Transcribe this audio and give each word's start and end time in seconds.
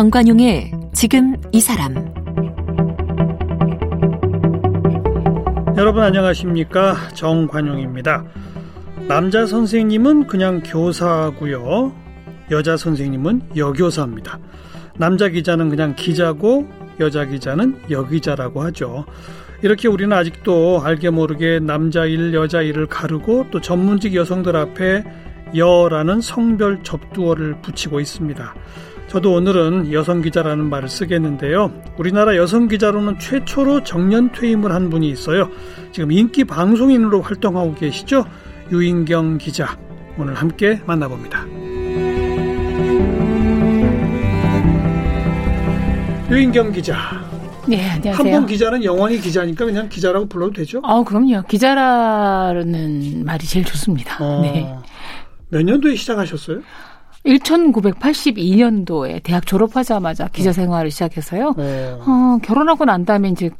정관용의 0.00 0.72
지금 0.94 1.36
이 1.52 1.60
사람 1.60 1.94
여러분 5.76 6.02
안녕하십니까 6.02 7.10
정관용입니다. 7.12 8.24
남자 9.08 9.44
선생님은 9.44 10.26
그냥 10.26 10.62
교사고요. 10.64 11.92
여자 12.50 12.78
선생님은 12.78 13.50
여교사입니다. 13.56 14.38
남자 14.96 15.28
기자는 15.28 15.68
그냥 15.68 15.94
기자고 15.94 16.66
여자 16.98 17.26
기자는 17.26 17.82
여기자라고 17.90 18.62
하죠. 18.62 19.04
이렇게 19.60 19.86
우리는 19.86 20.16
아직도 20.16 20.80
알게 20.82 21.10
모르게 21.10 21.58
남자 21.60 22.06
일, 22.06 22.32
여자 22.32 22.62
일을 22.62 22.86
가르고 22.86 23.48
또 23.50 23.60
전문직 23.60 24.14
여성들 24.14 24.56
앞에 24.56 25.04
여라는 25.54 26.22
성별 26.22 26.82
접두어를 26.82 27.60
붙이고 27.60 28.00
있습니다. 28.00 28.54
저도 29.10 29.32
오늘은 29.32 29.92
여성 29.92 30.22
기자라는 30.22 30.70
말을 30.70 30.88
쓰겠는데요. 30.88 31.72
우리나라 31.98 32.36
여성 32.36 32.68
기자로는 32.68 33.18
최초로 33.18 33.82
정년 33.82 34.30
퇴임을 34.30 34.72
한 34.72 34.88
분이 34.88 35.10
있어요. 35.10 35.50
지금 35.90 36.12
인기 36.12 36.44
방송인으로 36.44 37.20
활동하고 37.20 37.74
계시죠? 37.74 38.24
유인경 38.70 39.38
기자. 39.38 39.76
오늘 40.16 40.34
함께 40.34 40.80
만나봅니다. 40.86 41.44
유인경 46.30 46.70
기자. 46.70 46.96
네, 47.66 47.90
안녕하세요. 47.90 48.14
한번 48.14 48.46
기자는 48.46 48.84
영원히 48.84 49.20
기자니까 49.20 49.64
그냥 49.64 49.88
기자라고 49.88 50.26
불러도 50.28 50.52
되죠? 50.52 50.80
아, 50.84 51.02
그럼요. 51.02 51.42
기자라는 51.48 53.24
말이 53.24 53.44
제일 53.44 53.64
좋습니다. 53.64 54.24
어, 54.24 54.42
네. 54.42 54.72
몇 55.48 55.64
년도에 55.64 55.96
시작하셨어요? 55.96 56.60
1982년도에 57.24 59.22
대학 59.22 59.46
졸업하자마자 59.46 60.28
기자 60.28 60.52
생활을 60.52 60.90
시작해서요. 60.90 61.54
어, 61.56 62.00
어, 62.06 62.38
결혼하고 62.42 62.84
난 62.84 63.04
다음에 63.04 63.28
이제 63.28 63.50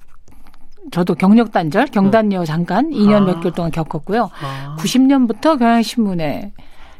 저도 0.90 1.14
경력 1.14 1.52
단절, 1.52 1.86
경단녀 1.86 2.44
잠깐 2.44 2.90
2년 2.90 3.14
아. 3.14 3.20
몇 3.20 3.40
개월 3.40 3.52
동안 3.52 3.70
겪었고요. 3.70 4.30
아, 4.40 4.76
90년부터 4.78 5.58
경향신문에 5.58 6.52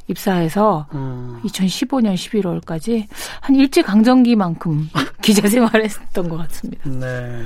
입사해서 0.06 0.86
음. 0.92 1.40
2015년 1.44 2.14
11월까지 2.14 3.06
한 3.40 3.56
일제 3.56 3.80
강점기만큼 3.82 4.90
기자 5.22 5.48
생활을 5.48 5.84
했던 5.84 6.28
것 6.28 6.36
같습니다. 6.36 6.88
네. 6.90 7.42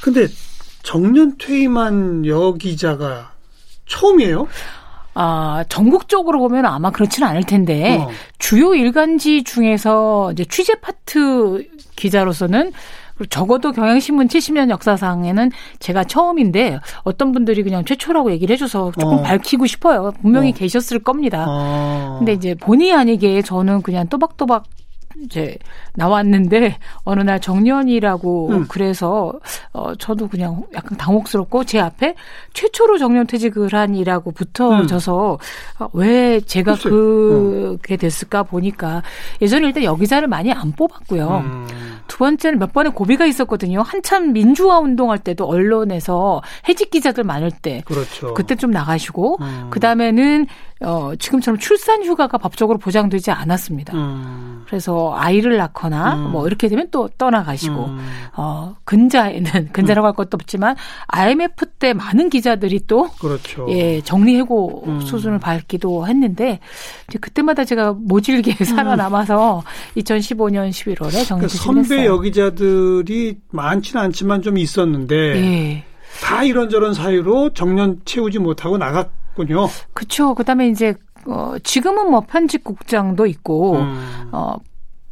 근데 0.00 0.26
정년 0.82 1.36
퇴임한 1.38 2.26
여 2.26 2.52
기자가 2.52 3.32
처음이에요? 3.86 4.46
아, 5.14 5.64
전국적으로 5.68 6.40
보면 6.40 6.66
아마 6.66 6.90
그렇지는 6.90 7.28
않을 7.28 7.44
텐데 7.44 7.98
어. 7.98 8.10
주요 8.38 8.74
일간지 8.74 9.44
중에서 9.44 10.32
이제 10.32 10.44
취재 10.44 10.74
파트 10.80 11.68
기자로서는 11.96 12.72
적어도 13.30 13.70
경향신문 13.70 14.26
70년 14.26 14.70
역사상에는 14.70 15.52
제가 15.78 16.04
처음인데 16.04 16.80
어떤 17.04 17.32
분들이 17.32 17.62
그냥 17.62 17.84
최초라고 17.84 18.32
얘기를 18.32 18.52
해줘서 18.54 18.90
조금 18.98 19.18
어. 19.18 19.22
밝히고 19.22 19.66
싶어요. 19.66 20.12
분명히 20.20 20.50
어. 20.50 20.52
계셨을 20.52 20.98
겁니다. 20.98 21.44
아. 21.48 22.16
근데 22.18 22.32
이제 22.32 22.54
본의 22.54 22.92
아니게 22.92 23.42
저는 23.42 23.82
그냥 23.82 24.08
또박또박 24.08 24.64
이제 25.22 25.56
나왔는데 25.94 26.78
어느 27.04 27.20
날 27.22 27.40
정년이라고 27.40 28.48
음. 28.50 28.66
그래서 28.68 29.32
어 29.72 29.94
저도 29.94 30.28
그냥 30.28 30.64
약간 30.74 30.98
당혹스럽고 30.98 31.64
제 31.64 31.78
앞에 31.80 32.14
최초로 32.52 32.98
정년 32.98 33.26
퇴직을 33.26 33.72
한이라고 33.72 34.32
붙어져서 34.32 35.38
어, 35.78 35.88
왜 35.92 36.40
제가 36.40 36.72
음. 36.72 36.76
글쎄. 36.76 36.90
그게 36.90 37.96
됐을까 37.96 38.42
보니까 38.42 39.02
예전에 39.40 39.68
일단 39.68 39.84
여기자를 39.84 40.28
많이 40.28 40.52
안 40.52 40.72
뽑았고요. 40.72 41.42
음. 41.44 41.66
두 42.06 42.18
번째는 42.18 42.58
몇 42.58 42.72
번의 42.72 42.92
고비가 42.92 43.24
있었거든요. 43.26 43.82
한참 43.82 44.32
민주화 44.32 44.78
운동할 44.78 45.18
때도 45.18 45.46
언론에서 45.46 46.42
해직 46.68 46.90
기자들 46.90 47.24
많을 47.24 47.50
때 47.50 47.82
그렇죠. 47.86 48.34
그때 48.34 48.54
좀 48.54 48.70
나가시고 48.70 49.38
음. 49.40 49.66
그 49.70 49.80
다음에는 49.80 50.46
어 50.84 51.12
지금처럼 51.18 51.58
출산 51.58 52.02
휴가가 52.04 52.38
법적으로 52.38 52.78
보장되지 52.78 53.30
않았습니다. 53.30 53.94
음. 53.96 54.64
그래서 54.66 55.14
아이를 55.16 55.56
낳거나 55.56 56.16
음. 56.16 56.30
뭐 56.32 56.46
이렇게 56.46 56.68
되면 56.68 56.88
또 56.90 57.08
떠나가시고 57.18 57.84
음. 57.84 57.98
어 58.36 58.76
근자에는 58.84 59.70
근자라고 59.72 60.06
할 60.06 60.14
것도 60.14 60.30
없지만 60.34 60.76
IMF 61.08 61.66
때 61.78 61.92
많은 61.92 62.30
기자들이 62.30 62.86
또 62.86 63.08
그렇죠. 63.20 63.66
예, 63.70 64.00
정리해고 64.02 64.84
음. 64.86 65.00
수순을 65.00 65.38
밟기도 65.38 66.06
했는데 66.06 66.60
이제 67.08 67.18
그때마다 67.18 67.64
제가 67.64 67.94
모질게 67.96 68.52
살아남아서 68.64 69.62
2015년 69.96 70.70
11월에 70.70 71.24
그러니까 71.26 71.48
정년 71.48 71.84
선배. 71.84 72.06
여기자들이 72.06 73.38
많지는 73.50 74.02
않지만 74.04 74.42
좀 74.42 74.58
있었는데 74.58 75.14
예. 75.16 75.84
다 76.22 76.44
이런저런 76.44 76.94
사유로 76.94 77.54
정년 77.54 78.00
채우지 78.04 78.38
못하고 78.38 78.78
나갔 78.78 79.10
군요. 79.34 79.68
그렇죠. 79.92 80.34
그다음에 80.34 80.68
이제 80.68 80.94
어 81.26 81.54
지금은 81.62 82.10
뭐 82.10 82.20
편집국장도 82.20 83.26
있고 83.26 83.76
음. 83.76 84.28
어 84.32 84.56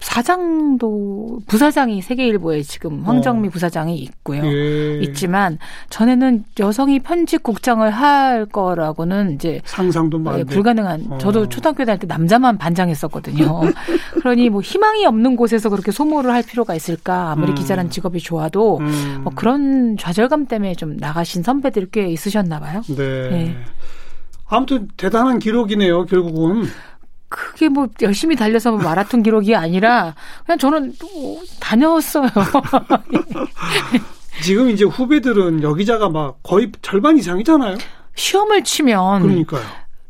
사장도 0.02 1.40
부사장이 1.46 2.02
세계일보에 2.02 2.62
지금 2.62 3.02
황정미 3.04 3.48
부사장이 3.50 3.96
있고요. 3.98 4.42
어. 4.42 4.46
예. 4.46 4.98
있지만 5.02 5.58
전에는 5.90 6.44
여성이 6.58 6.98
편집국장을 6.98 7.88
할 7.88 8.46
거라고는 8.46 9.34
이제 9.34 9.60
상상도 9.64 10.18
예, 10.18 10.22
많이 10.22 10.44
불가능한. 10.44 11.06
어. 11.08 11.18
저도 11.18 11.48
초등학교 11.48 11.84
다닐 11.84 12.00
때 12.00 12.06
남자만 12.08 12.58
반장했었거든요. 12.58 13.60
그러니 14.20 14.50
뭐 14.50 14.60
희망이 14.60 15.06
없는 15.06 15.36
곳에서 15.36 15.70
그렇게 15.70 15.92
소모를 15.92 16.32
할 16.32 16.42
필요가 16.42 16.74
있을까? 16.74 17.30
아무리 17.30 17.52
음. 17.52 17.54
기자란 17.54 17.88
직업이 17.88 18.18
좋아도 18.18 18.78
음. 18.78 19.20
뭐 19.22 19.32
그런 19.34 19.96
좌절감 19.96 20.46
때문에 20.46 20.74
좀 20.74 20.96
나가신 20.96 21.44
선배들이 21.44 21.86
꽤 21.92 22.08
있으셨나 22.08 22.58
봐요. 22.58 22.82
네. 22.88 23.30
네. 23.30 23.56
아무튼 24.52 24.86
대단한 24.98 25.38
기록이네요. 25.38 26.04
결국은 26.04 26.64
그게 27.30 27.70
뭐 27.70 27.88
열심히 28.02 28.36
달려서 28.36 28.72
뭐 28.72 28.82
마라톤 28.82 29.22
기록이 29.22 29.56
아니라 29.56 30.14
그냥 30.44 30.58
저는 30.58 30.92
또 31.00 31.40
다녔어요. 31.58 32.28
지금 34.42 34.68
이제 34.68 34.84
후배들은 34.84 35.62
여기자가 35.62 36.10
막 36.10 36.38
거의 36.42 36.70
절반 36.82 37.16
이상이잖아요. 37.16 37.78
시험을 38.14 38.62
치면 38.64 39.22
그러니까요. 39.22 39.62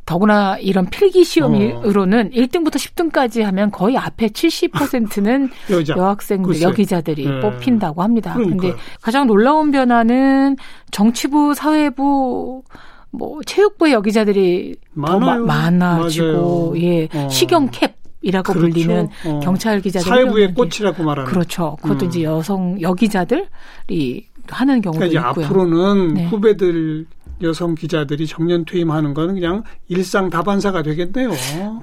더구나 0.04 0.58
이런 0.58 0.91
필기 0.91 1.20
어. 1.20 1.25
시험으로는 1.25 2.32
1등부터 2.32 2.75
10등까지 2.75 3.42
하면 3.42 3.70
거의 3.70 3.97
앞에 3.97 4.26
70%는 4.26 5.50
여자. 5.70 5.94
여학생들, 5.97 6.48
글쎄. 6.54 6.64
여기자들이 6.64 7.28
네. 7.28 7.41
뽑힌다고 7.41 8.02
합니다. 8.02 8.34
근데 8.34 8.75
가장 9.00 9.28
놀라운 9.28 9.70
변화는 9.70 10.56
정치부, 10.91 11.54
사회부, 11.54 12.64
뭐 13.12 13.40
체육부의 13.44 13.92
여기자들이 13.92 14.74
더 14.94 15.00
마- 15.00 15.18
많아요. 15.18 15.44
많아지고 15.46 16.70
맞아요. 16.72 16.82
예 16.82 17.08
어. 17.14 17.28
시경 17.28 17.68
캡이라고 17.70 18.52
그렇죠. 18.52 18.60
불리는 18.60 19.08
어. 19.26 19.40
경찰 19.42 19.80
기자들 19.80 20.08
사회부의 20.08 20.54
꽃이라고 20.54 21.02
말하는. 21.04 21.30
그렇죠. 21.30 21.76
그것도 21.82 22.06
음. 22.06 22.08
이제 22.08 22.22
여성 22.22 22.80
여기자들이 22.80 24.26
하는 24.48 24.80
경우도 24.80 24.98
그러니까 24.98 25.06
이제 25.20 25.28
있고요. 25.28 25.44
앞으로는 25.46 26.14
네. 26.14 26.26
후배들 26.26 27.06
여성 27.42 27.74
기자들이 27.74 28.26
정년 28.26 28.64
퇴임하는 28.64 29.14
거는 29.14 29.34
그냥 29.34 29.62
일상 29.88 30.30
다반사가 30.30 30.82
되겠네요. 30.82 31.30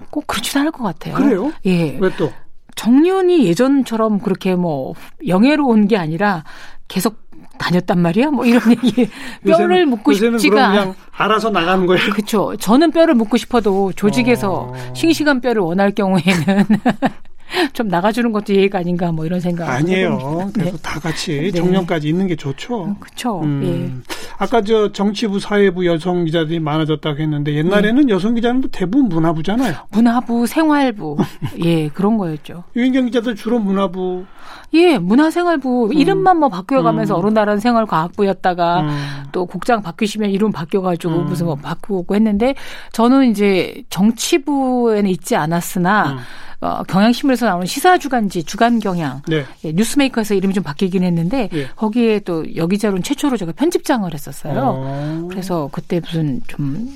꼭 0.09 0.25
그렇지는 0.25 0.62
않을 0.62 0.72
것 0.72 0.84
같아요. 0.84 1.16
그래요? 1.16 1.51
예. 1.66 1.97
왜 2.00 2.09
또? 2.18 2.31
정년이 2.75 3.45
예전처럼 3.45 4.19
그렇게 4.19 4.56
뭐 4.56 4.94
영예로운 5.28 5.88
게 5.88 5.97
아니라 5.97 6.44
계속 6.88 7.18
다녔단 7.59 8.00
말이야. 8.00 8.31
뭐 8.31 8.45
이런 8.45 8.62
얘기. 8.72 9.07
뼈를 9.45 9.86
묻고 9.86 10.12
요새는 10.13 10.39
싶지가. 10.39 10.69
그냥 10.72 10.95
알아서 11.16 11.50
나가는 11.51 11.86
거예요. 11.86 12.12
그렇죠. 12.12 12.56
저는 12.57 12.92
뼈를 12.92 13.13
묻고 13.13 13.38
싶어도 13.38 13.92
조직에서 13.95 14.72
어. 14.74 14.94
싱싱한 14.95 15.42
뼈를 15.42 15.62
원할 15.62 15.92
경우에는 15.92 16.24
좀 17.74 17.88
나가주는 17.88 18.31
것도 18.31 18.54
예의가 18.54 18.80
아닌가 18.80 19.12
뭐 19.12 19.25
이런 19.25 19.40
생각. 19.40 19.69
아니에요. 19.69 20.51
그래서 20.54 20.78
다 20.78 21.00
같이 21.00 21.51
네. 21.51 21.51
정년까지 21.51 22.07
있는 22.07 22.28
게 22.28 22.36
좋죠. 22.36 22.96
그렇죠. 23.00 23.42
음. 23.42 24.04
아까 24.38 24.62
저 24.62 24.92
정치부, 24.92 25.40
사회부 25.40 25.86
여성 25.86 26.25
기자들이 26.25 26.60
많아졌다고 26.60 27.19
했는데 27.22 27.56
옛날에는 27.56 28.06
네. 28.06 28.13
여성 28.13 28.36
기자는 28.36 28.63
대부분 28.72 29.10
문화부잖아요. 29.10 29.72
예. 29.72 29.78
문화부, 29.92 30.48
생활부, 30.48 31.18
예 31.63 31.90
그런 31.90 32.18
거였죠. 32.18 32.63
유인경 32.75 33.06
기자들 33.07 33.36
주로 33.36 33.60
문화부. 33.60 34.25
예, 34.74 35.00
문화생활부 35.00 35.92
이름만 35.94 36.38
뭐 36.38 36.48
바뀌어가면서 36.50 37.16
음. 37.18 37.25
어느 37.25 37.34
날은 37.34 37.60
생활과학부였다가 37.60 38.81
음. 38.81 39.24
또 39.31 39.45
국장 39.45 39.81
바뀌시면 39.81 40.30
이름 40.30 40.52
바뀌어가지고 40.52 41.13
음. 41.13 41.25
무슨 41.25 41.48
뭐 41.48 41.56
바꾸고 41.56 42.16
했는데 42.16 42.54
저는 42.92 43.31
이제 43.31 43.84
정치부에는 43.90 45.10
있지 45.10 45.36
않았으나 45.36 46.12
음. 46.12 46.18
어, 46.61 46.83
경향신문에서 46.83 47.45
나오는 47.45 47.65
시사주간지 47.65 48.44
주간경향 48.44 49.21
네. 49.27 49.45
예, 49.63 49.71
뉴스메이커에서 49.71 50.33
이름이 50.33 50.53
좀 50.53 50.63
바뀌긴 50.63 51.03
했는데 51.03 51.50
예. 51.53 51.67
거기에 51.75 52.19
또 52.19 52.44
여기자로는 52.56 53.03
최초로 53.03 53.38
제가 53.38 53.53
편집장을 53.53 54.13
했었어요. 54.13 54.59
어. 54.61 55.27
그래서 55.29 55.69
그때 55.71 56.01
무슨 56.01 56.41
좀 56.47 56.95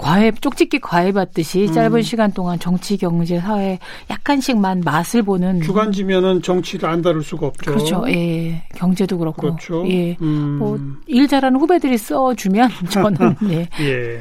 과외 0.00 0.32
쪽집기 0.32 0.78
과외 0.80 1.12
받듯이 1.12 1.66
음. 1.68 1.72
짧은 1.72 2.02
시간 2.02 2.32
동안 2.32 2.58
정치, 2.58 2.96
경제, 2.96 3.38
사회 3.38 3.78
약간씩만 4.08 4.80
맛을 4.82 5.22
보는 5.22 5.60
주간지면은 5.60 6.40
정치를 6.40 6.88
안 6.88 7.02
다룰 7.02 7.22
수가 7.22 7.48
없죠. 7.48 7.72
그렇죠. 7.72 8.04
예. 8.08 8.62
경제도 8.74 9.18
그렇고. 9.18 9.42
그렇죠. 9.42 9.86
예. 9.90 10.16
음. 10.22 10.58
뭐일 10.58 11.28
잘하는 11.28 11.60
후배들이 11.60 11.98
써 11.98 12.34
주면 12.34 12.70
저는 12.88 13.36
예. 13.50 13.68
예. 13.80 14.20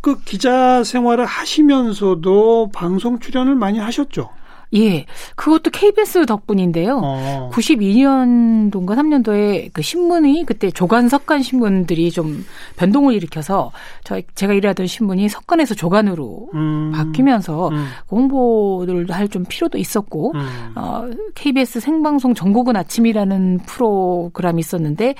그 0.00 0.20
기자 0.22 0.84
생활을 0.84 1.24
하시면서도 1.26 2.70
방송 2.72 3.18
출연을 3.18 3.54
많이 3.54 3.78
하셨죠. 3.78 4.30
예. 4.74 5.06
그것도 5.36 5.70
KBS 5.70 6.26
덕분인데요. 6.26 7.00
어. 7.02 7.50
92년도인가 7.52 8.96
3년도에 8.96 9.70
그 9.72 9.80
신문이 9.80 10.44
그때 10.44 10.70
조간 10.72 11.08
석간 11.08 11.42
신문들이 11.42 12.10
좀 12.10 12.44
변동을 12.76 13.14
일으켜서 13.14 13.70
저 14.02 14.20
제가 14.34 14.54
일하던 14.54 14.86
신문이 14.88 15.28
석간에서 15.28 15.74
조간으로 15.74 16.50
음. 16.54 16.92
바뀌면서 16.92 17.68
음. 17.68 17.86
공보를 18.08 19.06
할 19.10 19.26
좀 19.28 19.44
필요도 19.48 19.76
있었고 19.76 20.32
음. 20.34 20.72
어, 20.76 21.04
KBS 21.34 21.80
생방송 21.80 22.34
전국은 22.34 22.76
아침이라는 22.76 23.58
프로그램이 23.66 24.60
있었는데 24.60 25.16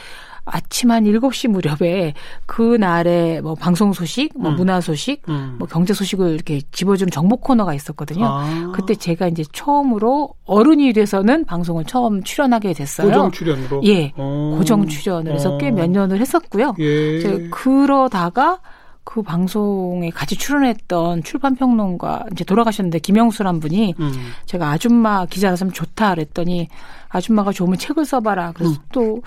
아침 0.46 0.92
한 0.92 1.04
7시 1.04 1.48
무렵에 1.48 2.14
그날의 2.46 3.42
뭐 3.42 3.54
방송 3.54 3.92
소식, 3.92 4.30
뭐 4.38 4.52
음. 4.52 4.56
문화 4.56 4.80
소식, 4.80 5.22
음. 5.28 5.56
뭐 5.58 5.66
경제 5.66 5.92
소식을 5.92 6.34
이렇게 6.34 6.60
집어주는 6.70 7.10
정보 7.10 7.36
코너가 7.36 7.74
있었거든요. 7.74 8.24
아. 8.26 8.72
그때 8.74 8.94
제가 8.94 9.26
이제 9.26 9.42
처음으로 9.52 10.34
어른이 10.44 10.92
돼서는 10.92 11.44
방송을 11.44 11.84
처음 11.84 12.22
출연하게 12.22 12.72
됐어요. 12.72 13.08
고정 13.08 13.30
출연으로. 13.32 13.82
예. 13.84 14.12
어. 14.16 14.54
고정 14.56 14.86
출연을 14.86 15.34
해서 15.34 15.58
꽤 15.58 15.68
어. 15.68 15.72
몇 15.72 15.90
년을 15.90 16.20
했었고요. 16.20 16.76
예. 16.78 17.48
그러다가 17.50 18.60
그 19.06 19.22
방송에 19.22 20.10
같이 20.10 20.36
출연했던 20.36 21.22
출판평론가 21.22 22.24
이제 22.32 22.44
돌아가셨는데 22.44 22.98
김영수란 22.98 23.60
분이 23.60 23.94
음. 24.00 24.12
제가 24.46 24.70
아줌마 24.70 25.24
기자라서 25.26 25.68
좋다 25.68 26.14
그랬더니 26.14 26.68
아줌마가 27.08 27.52
좋으면 27.52 27.78
책을 27.78 28.04
써봐라. 28.04 28.52
그래서 28.52 28.72
음. 28.72 28.76
또 28.92 29.22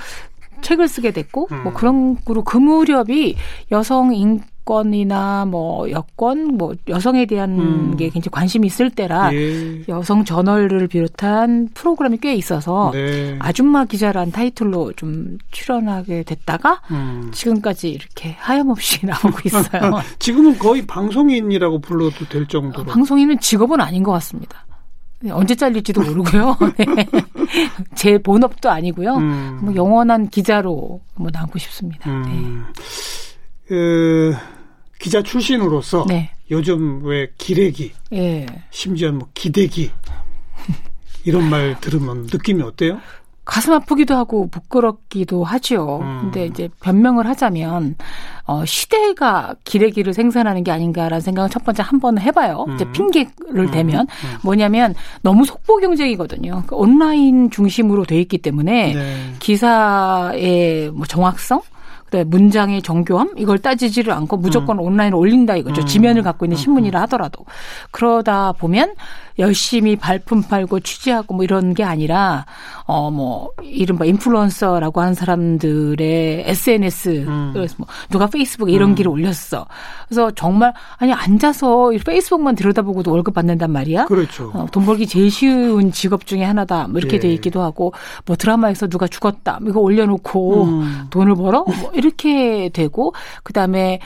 책을 0.62 0.88
쓰게 0.88 1.12
됐고 1.12 1.48
음. 1.52 1.64
뭐 1.64 1.74
그런 1.74 2.16
거로 2.24 2.44
그 2.44 2.58
무렵이 2.58 3.36
여성 3.72 4.14
인권이나 4.14 5.46
뭐 5.46 5.90
여권 5.92 6.58
뭐 6.58 6.74
여성에 6.88 7.26
대한 7.26 7.60
음. 7.60 7.98
게 7.98 8.10
굉장히 8.10 8.32
관심이 8.32 8.68
있을 8.68 8.90
때라 8.90 9.34
예. 9.34 9.84
여성 9.88 10.24
저널을 10.26 10.88
비롯한 10.88 11.70
프로그램이 11.74 12.18
꽤 12.18 12.34
있어서 12.36 12.92
네. 12.94 13.36
아줌마 13.40 13.86
기자란 13.86 14.32
타이틀로 14.32 14.94
좀 14.94 15.38
출연하게 15.52 16.24
됐다가 16.24 16.82
음. 16.92 17.30
지금까지 17.34 17.90
이렇게 17.90 18.36
하염없이 18.40 19.06
나오고 19.08 19.40
있어요. 19.46 20.02
지금은 20.20 20.58
거의 20.58 20.86
방송인이라고 20.86 21.80
불러도 21.80 22.28
될 22.30 22.48
정도로. 22.48 22.86
방송인은 22.86 23.40
직업은 23.40 23.82
아닌 23.82 24.04
것 24.04 24.12
같습니다. 24.14 24.66
네, 25.22 25.32
언제 25.32 25.56
잘릴지도 25.56 26.02
모르고요. 26.02 26.58
네. 26.78 26.86
제 27.96 28.18
본업도 28.18 28.70
아니고요. 28.70 29.16
음. 29.16 29.60
뭐 29.62 29.76
영원한 29.76 30.30
기자로 30.30 31.02
뭐 31.16 31.30
남고 31.32 31.60
싶습니다. 31.60 32.10
음. 32.10 32.66
그 33.68 34.34
기자 34.98 35.22
출신으로서 35.22 36.06
네. 36.08 36.32
요즘 36.52 37.04
왜 37.04 37.32
기레기, 37.38 37.92
네. 38.12 38.18
예. 38.18 38.46
심지어 38.72 39.12
뭐 39.12 39.28
기대기 39.34 39.92
이런 41.26 41.50
말 41.50 41.80
들으면 41.80 42.24
느낌이 42.24 42.64
어때요? 42.64 43.00
가슴 43.50 43.74
아프기도 43.74 44.16
하고 44.16 44.48
부끄럽기도 44.48 45.44
하죠. 45.44 46.02
음. 46.04 46.20
근데 46.22 46.46
이제 46.46 46.70
변명을 46.84 47.28
하자면 47.28 47.96
어 48.46 48.64
시대가 48.64 49.56
기레기를 49.64 50.14
생산하는 50.14 50.64
게 50.64 50.72
아닌가라는 50.72 51.20
생각을 51.20 51.50
첫 51.50 51.64
번째 51.66 51.82
한 51.84 52.00
번 52.00 52.20
해봐요. 52.20 52.66
음. 52.68 52.76
이제 52.76 52.86
핑계를 52.92 53.32
음. 53.56 53.72
대면 53.72 54.02
음. 54.02 54.38
뭐냐면 54.44 54.94
너무 55.24 55.46
속보 55.46 55.78
경쟁이거든요. 55.78 56.52
그러니까 56.52 56.76
온라인 56.76 57.50
중심으로 57.50 58.06
돼 58.06 58.22
있기 58.22 58.38
때문에 58.38 58.94
네. 58.94 59.34
기사의 59.40 60.92
뭐 60.92 61.06
정확성, 61.08 61.62
그다음에 62.10 62.24
문장의 62.26 62.82
정교함 62.82 63.34
이걸 63.38 63.60
따지지를 63.60 64.14
않고 64.14 64.38
무조건 64.38 64.80
온라인에 64.80 65.16
올린다 65.16 65.56
이거죠. 65.56 65.82
음. 65.82 65.86
지면을 65.86 66.24
갖고 66.24 66.46
있는 66.46 66.56
음. 66.56 66.60
신문이라 66.60 67.02
하더라도 67.02 67.46
그러다 67.92 68.54
보면 68.54 68.94
열심히 69.38 69.96
발품 69.96 70.42
팔고 70.42 70.82
취재하고 70.82 71.34
뭐 71.34 71.44
이런 71.44 71.74
게 71.74 71.84
아니라 71.84 72.46
어 72.86 73.10
뭐 73.10 73.50
이른바 73.64 74.06
인플루언서라고 74.06 75.02
하는 75.02 75.14
사람들의 75.14 76.44
SNS 76.48 77.26
음. 77.28 77.50
그래서 77.54 77.76
뭐 77.78 77.88
누가 78.10 78.28
페이스북에 78.28 78.72
이런 78.72 78.92
음. 78.92 78.96
길을 78.96 79.12
올렸어. 79.12 79.66
그래서 80.08 80.32
정말 80.32 80.74
아니 80.98 81.12
앉아서 81.12 81.94
이 81.94 81.98
페이스북만 81.98 82.56
들여다보고도 82.56 83.12
월급 83.12 83.34
받는단 83.34 83.72
말이야. 83.72 84.06
그렇죠. 84.06 84.52
어, 84.54 84.68
돈 84.72 84.86
벌기 84.86 85.06
제일 85.08 85.30
쉬운 85.32 85.92
직업 85.92 86.26
중에 86.26 86.44
하나다. 86.44 86.88
뭐 86.88 87.00
이렇게 87.00 87.18
예. 87.18 87.20
돼 87.20 87.34
있기도 87.34 87.62
하고 87.62 87.94
뭐 88.26 88.36
드라마에서 88.36 88.88
누가 88.88 89.08
죽었다. 89.08 89.60
뭐 89.62 89.70
이거 89.70 89.80
올려놓고 89.80 90.64
음. 90.64 91.08
돈을 91.10 91.36
벌어? 91.36 91.64
뭐 91.64 91.92
이렇게 92.00 92.70
되고 92.70 93.14
그다음에 93.44 94.00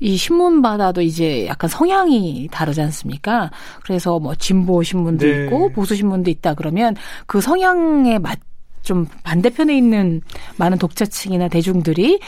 이 0.00 0.16
신문마다도 0.16 1.02
이제 1.02 1.46
약간 1.46 1.68
성향이 1.68 2.48
다르지 2.50 2.80
않습니까? 2.80 3.50
그래서 3.84 4.18
뭐 4.18 4.34
진보 4.34 4.82
신문도 4.82 5.26
네. 5.26 5.44
있고 5.44 5.70
보수 5.72 5.94
신문도 5.94 6.30
있다 6.30 6.54
그러면 6.54 6.96
그 7.26 7.40
성향에 7.40 8.18
맞 8.18 8.38
좀 8.82 9.06
반대편에 9.22 9.76
있는 9.76 10.20
많은 10.56 10.78
독자층이나 10.78 11.48
대중들이 11.48 12.20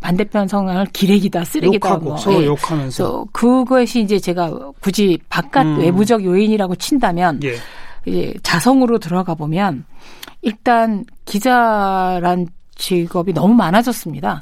반대편 0.00 0.48
성향을 0.48 0.86
기레기다, 0.86 1.44
쓰레기다, 1.44 1.88
욕하고 1.88 2.04
뭐 2.06 2.16
서로 2.16 2.42
예. 2.42 2.46
욕하면서. 2.46 3.26
그것이 3.32 4.00
이제 4.00 4.18
제가 4.18 4.72
굳이 4.80 5.18
바깥 5.28 5.66
음. 5.66 5.78
외부적 5.78 6.24
요인이라고 6.24 6.74
친다면 6.76 7.40
예. 7.44 7.56
이제 8.06 8.34
자성으로 8.42 8.98
들어가 8.98 9.34
보면 9.34 9.84
일단 10.40 11.04
기자란 11.26 12.46
직업이 12.80 13.32
너무 13.32 13.54
많아졌습니다. 13.54 14.40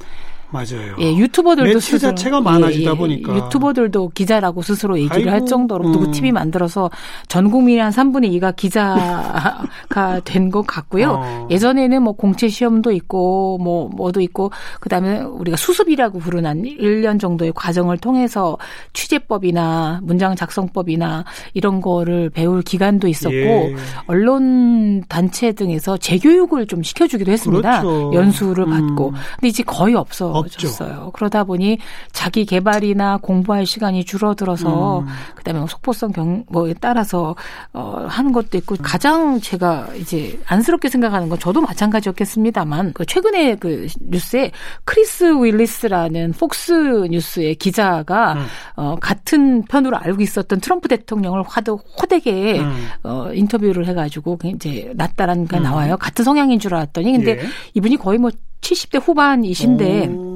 맞아요. 0.50 0.96
예, 0.98 1.14
유튜버들도 1.14 1.68
매체 1.68 1.80
스스로 1.80 1.98
자체가 2.10 2.40
많아지다 2.40 2.90
예, 2.90 2.94
예, 2.94 2.98
보니까. 2.98 3.36
유튜버들도 3.36 4.10
기자라고 4.14 4.62
스스로 4.62 4.98
얘기를 4.98 5.26
할 5.28 5.34
아이고, 5.34 5.46
정도로 5.46 5.90
누구 5.92 6.06
음. 6.06 6.10
TV 6.10 6.32
만들어서 6.32 6.90
전 7.28 7.50
국민의 7.50 7.82
한 7.82 7.92
3분의 7.92 8.32
2가 8.40 8.56
기자가 8.56 10.20
된 10.24 10.48
것 10.50 10.66
같고요. 10.66 11.20
어. 11.22 11.48
예전에는 11.50 12.02
뭐 12.02 12.12
공채 12.14 12.48
시험도 12.48 12.92
있고 12.92 13.58
뭐 13.58 13.88
뭐도 13.94 14.20
있고 14.22 14.50
그다음에 14.80 15.20
우리가 15.20 15.56
수습이라고 15.56 16.18
부르는 16.18 16.62
1년 16.62 17.20
정도의 17.20 17.52
과정을 17.54 17.98
통해서 17.98 18.56
취재법이나 18.92 20.00
문장 20.02 20.34
작성법이나 20.36 21.24
이런 21.54 21.80
거를 21.80 22.30
배울 22.30 22.62
기간도 22.62 23.08
있었고 23.08 23.34
예. 23.34 23.76
언론 24.06 25.02
단체 25.08 25.52
등에서 25.52 25.96
재교육을 25.96 26.66
좀 26.66 26.82
시켜주기도 26.82 27.30
했습니다. 27.30 27.80
그렇죠. 27.82 28.10
연수를 28.14 28.64
음. 28.64 28.70
받고. 28.88 29.10
근데 29.36 29.48
이제 29.48 29.62
거의 29.62 29.94
없어 29.94 30.37
졌어요. 30.46 31.10
그러다 31.14 31.44
보니 31.44 31.78
자기 32.12 32.44
개발이나 32.44 33.18
공부할 33.18 33.66
시간이 33.66 34.04
줄어들어서 34.04 35.00
음. 35.00 35.06
그다음에 35.34 35.60
뭐 35.60 35.68
속보성 35.68 36.12
경 36.12 36.44
뭐에 36.48 36.74
따라서 36.80 37.34
어 37.72 38.06
하는 38.08 38.32
것도 38.32 38.58
있고 38.58 38.76
가장 38.82 39.40
제가 39.40 39.88
이제 39.96 40.38
안쓰럽게 40.46 40.88
생각하는 40.88 41.28
건 41.28 41.38
저도 41.38 41.60
마찬가지였겠습니다만 41.60 42.92
그 42.92 43.04
최근에 43.04 43.56
그 43.56 43.86
뉴스에 44.00 44.50
크리스 44.84 45.24
윌리스라는 45.24 46.32
폭스 46.32 46.72
뉴스의 47.10 47.56
기자가 47.56 48.34
음. 48.34 48.46
어 48.76 48.96
같은 49.00 49.62
편으로 49.64 49.96
알고 49.96 50.22
있었던 50.22 50.60
트럼프 50.60 50.88
대통령을 50.88 51.42
화도 51.46 51.76
호되게 52.00 52.60
음. 52.60 52.88
어, 53.02 53.30
인터뷰를 53.32 53.86
해 53.86 53.94
가지고 53.94 54.38
이제 54.44 54.92
낫다라는 54.94 55.46
게 55.46 55.58
음. 55.58 55.62
나와요. 55.62 55.96
같은 55.96 56.24
성향인 56.24 56.58
줄 56.58 56.74
알았더니 56.74 57.12
근데 57.12 57.30
예. 57.32 57.40
이분이 57.74 57.96
거의 57.96 58.18
뭐 58.18 58.30
70대 58.60 59.00
후반이신데 59.02 60.08
오. 60.08 60.27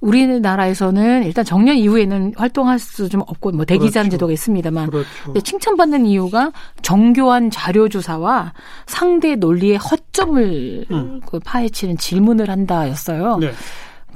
우리나라에서는 0.00 1.24
일단 1.24 1.44
정년 1.44 1.76
이후에는 1.76 2.34
활동할 2.36 2.78
수 2.78 3.08
좀 3.08 3.22
없고 3.22 3.52
뭐 3.52 3.64
대기자는 3.64 4.08
그렇죠. 4.08 4.16
제도가 4.16 4.32
있습니다만 4.32 4.90
그렇죠. 4.90 5.08
근데 5.24 5.40
칭찬받는 5.40 6.06
이유가 6.06 6.52
정교한 6.82 7.50
자료 7.50 7.88
조사와 7.88 8.52
상대 8.86 9.36
논리의 9.36 9.76
허점을 9.76 10.86
음. 10.90 11.20
그 11.26 11.38
파헤치는 11.40 11.96
질문을 11.98 12.50
한다였어요. 12.50 13.38
네. 13.38 13.52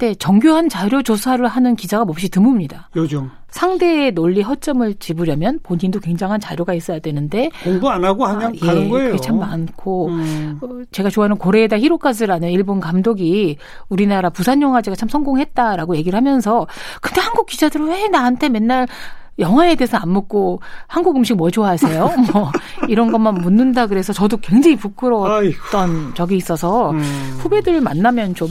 근데 0.01 0.15
정교한 0.15 0.71
자료 0.71 1.03
조사를 1.03 1.47
하는 1.47 1.77
기자가 1.77 2.07
몹시 2.07 2.31
드뭅니다. 2.31 2.85
요즘 2.97 3.31
상대의 3.51 4.13
논리 4.13 4.41
허점을 4.41 4.95
짚으려면 4.95 5.61
본인도 5.63 6.01
굉장한 6.01 6.41
자료가 6.41 6.73
있어야 6.73 7.01
되는데 7.01 7.51
공부 7.63 7.91
안 7.91 8.03
하고 8.03 8.25
그냥 8.25 8.55
아, 8.63 8.67
가는 8.67 8.85
예, 8.85 8.89
거예요. 8.89 9.17
참 9.19 9.39
많고 9.39 10.09
음. 10.09 10.59
어, 10.63 10.69
제가 10.91 11.11
좋아하는 11.11 11.37
고레에다 11.37 11.79
히로카즈라는 11.79 12.49
일본 12.49 12.81
감독이 12.81 13.59
우리나라 13.91 14.31
부산 14.31 14.63
영화제가 14.63 14.97
참 14.97 15.11
성공했다라고 15.11 15.95
얘기를 15.97 16.17
하면서 16.17 16.67
근데 17.03 17.21
한국 17.21 17.45
기자들은 17.45 17.89
왜 17.89 18.09
나한테 18.09 18.49
맨날 18.49 18.89
영화에 19.39 19.75
대해서 19.75 19.99
안 19.99 20.09
묻고 20.09 20.61
한국 20.87 21.15
음식 21.17 21.35
뭐 21.35 21.51
좋아하세요? 21.51 22.11
뭐 22.33 22.51
이런 22.89 23.13
것만 23.13 23.35
묻는다 23.35 23.87
그래서 23.87 24.15
저도 24.15 24.39
굉장히 24.39 24.77
부끄러웠던 24.77 25.91
아이고. 25.91 26.15
적이 26.15 26.39
있어서 26.39 26.93
음. 26.93 27.37
후배들 27.41 27.83
만나면 27.83 28.35
좀 28.35 28.49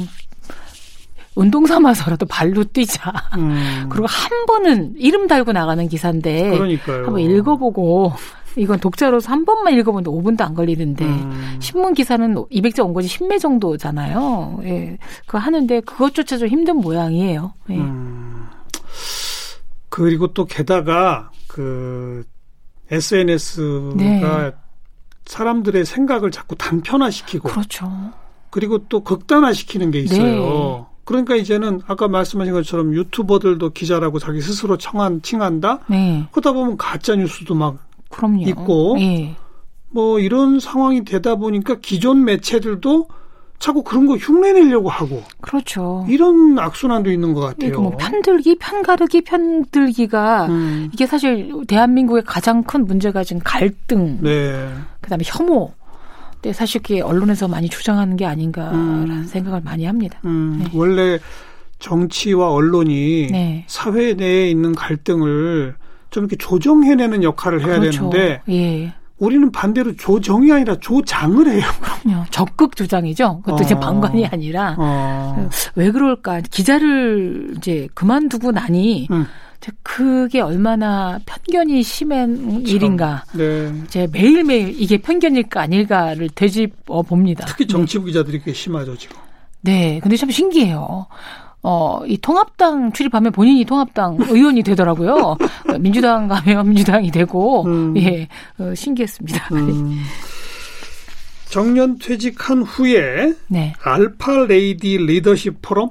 운동 1.35 1.65
삼아서라도 1.65 2.25
발로 2.25 2.63
뛰자. 2.63 3.13
음. 3.37 3.87
그리고 3.89 4.07
한 4.07 4.45
번은 4.45 4.95
이름 4.97 5.27
달고 5.27 5.51
나가는 5.51 5.87
기사인데 5.87 6.51
그러니까요. 6.51 7.05
한번 7.05 7.19
읽어보고 7.19 8.13
이건 8.55 8.79
독자로서 8.79 9.31
한 9.31 9.45
번만 9.45 9.73
읽어보는데 9.75 10.09
5분도 10.09 10.41
안 10.41 10.53
걸리는데 10.53 11.05
음. 11.05 11.57
신문 11.59 11.93
기사는 11.93 12.33
200자 12.35 12.83
온 12.83 12.93
거지 12.93 13.07
10매 13.07 13.39
정도잖아요. 13.39 14.59
예. 14.63 14.97
그거 15.25 15.37
하는데 15.37 15.79
그것조차 15.81 16.37
좀 16.37 16.47
힘든 16.47 16.77
모양이에요. 16.77 17.53
예. 17.69 17.77
음. 17.77 18.47
그리고 19.89 20.33
또 20.33 20.45
게다가 20.45 21.31
그 21.47 22.23
SNS가 22.91 23.93
네. 23.95 24.21
사람들의 25.25 25.85
생각을 25.85 26.31
자꾸 26.31 26.55
단편화시키고 26.55 27.49
그렇죠. 27.49 27.87
그리고 28.49 28.79
또 28.87 29.03
극단화시키는 29.03 29.91
게 29.91 29.99
있어요. 29.99 30.23
네. 30.23 30.88
그러니까 31.09 31.35
이제는 31.35 31.81
아까 31.87 32.07
말씀하신 32.07 32.53
것처럼 32.53 32.93
유튜버들도 32.93 33.71
기자라고 33.71 34.19
자기 34.19 34.41
스스로 34.41 34.77
청한 34.77 35.23
칭한다. 35.23 35.79
네. 35.87 36.27
그러다 36.31 36.51
보면 36.51 36.77
가짜 36.77 37.15
뉴스도 37.15 37.55
막뭐 37.55 37.79
그럼요. 38.11 38.43
있고. 38.43 38.95
예. 38.99 39.35
이런 40.21 40.59
상황이 40.59 41.03
되다 41.03 41.33
보니까 41.33 41.77
기존 41.81 42.25
매체들도 42.25 43.07
자꾸 43.57 43.81
그런 43.81 44.05
거 44.05 44.17
흉내내려고 44.17 44.87
하고 44.87 45.23
그렇죠. 45.41 46.05
이런 46.07 46.59
악순환도 46.59 47.11
있는 47.11 47.33
것 47.33 47.41
같아요. 47.41 47.71
이거 47.71 47.81
뭐 47.81 47.97
편들기, 47.97 48.59
편가르기, 48.59 49.21
편들기가 49.21 50.45
음, 50.45 50.89
이게 50.93 51.07
사실 51.07 51.51
대한민국의 51.67 52.21
가장 52.23 52.61
큰 52.61 52.85
문제가 52.85 53.23
지금 53.23 53.41
갈등, 53.43 54.19
네. 54.21 54.69
그다음에 55.01 55.23
혐오. 55.25 55.73
근데 56.41 56.53
사실 56.53 56.81
그게 56.81 57.01
언론에서 57.01 57.47
많이 57.47 57.67
주장하는 57.69 58.15
게 58.15 58.25
아닌가라는 58.25 59.11
음. 59.11 59.23
생각을 59.25 59.61
많이 59.61 59.85
합니다. 59.85 60.19
음, 60.25 60.61
네. 60.63 60.69
원래 60.73 61.19
정치와 61.79 62.51
언론이 62.51 63.27
네. 63.31 63.65
사회 63.67 64.13
내에 64.13 64.49
있는 64.49 64.73
갈등을 64.73 65.75
좀 66.09 66.23
이렇게 66.23 66.37
조정해내는 66.37 67.23
역할을 67.23 67.65
해야 67.65 67.79
그렇죠. 67.79 68.09
되는데 68.09 68.41
예. 68.49 68.93
우리는 69.17 69.51
반대로 69.51 69.95
조정이 69.97 70.51
아니라 70.51 70.75
조장을 70.79 71.45
해요. 71.47 71.63
그럼요. 72.03 72.25
적극 72.31 72.75
주장이죠. 72.77 73.41
그것도 73.43 73.63
이제 73.65 73.75
어. 73.75 73.79
방관이 73.79 74.25
아니라 74.25 74.75
어. 74.77 75.49
왜 75.75 75.91
그럴까? 75.91 76.41
기자를 76.49 77.53
이제 77.57 77.89
그만두고 77.93 78.51
나니 78.53 79.09
음, 79.11 79.25
그게 79.83 80.39
얼마나 80.39 81.19
편견이 81.25 81.83
심한 81.83 82.65
일인가. 82.65 83.23
네. 83.33 83.71
이제 83.85 84.07
매일매일 84.11 84.73
이게 84.79 84.97
편견일까 84.97 85.61
아닐까를 85.61 86.29
되짚어 86.33 87.01
봅니다. 87.03 87.45
특히 87.45 87.67
정치부 87.67 88.05
기자들이 88.05 88.41
꽤 88.43 88.53
심하죠 88.53 88.97
지금. 88.97 89.17
네. 89.61 89.99
근데 90.01 90.15
참 90.15 90.31
신기해요. 90.31 91.07
어, 91.61 92.01
이 92.05 92.17
통합당 92.17 92.93
출입하면 92.93 93.33
본인이 93.33 93.65
통합당 93.65 94.17
의원이 94.29 94.63
되더라고요. 94.63 95.37
민주당 95.79 96.27
가면 96.29 96.69
민주당이 96.69 97.11
되고, 97.11 97.65
음. 97.65 97.97
예, 97.97 98.29
어, 98.57 98.73
신기했습니다. 98.73 99.49
음. 99.53 99.99
정년 101.49 101.97
퇴직한 101.97 102.61
후에 102.61 103.33
네. 103.47 103.73
알파 103.83 104.45
레이디 104.45 104.97
리더십 104.97 105.61
포럼 105.61 105.89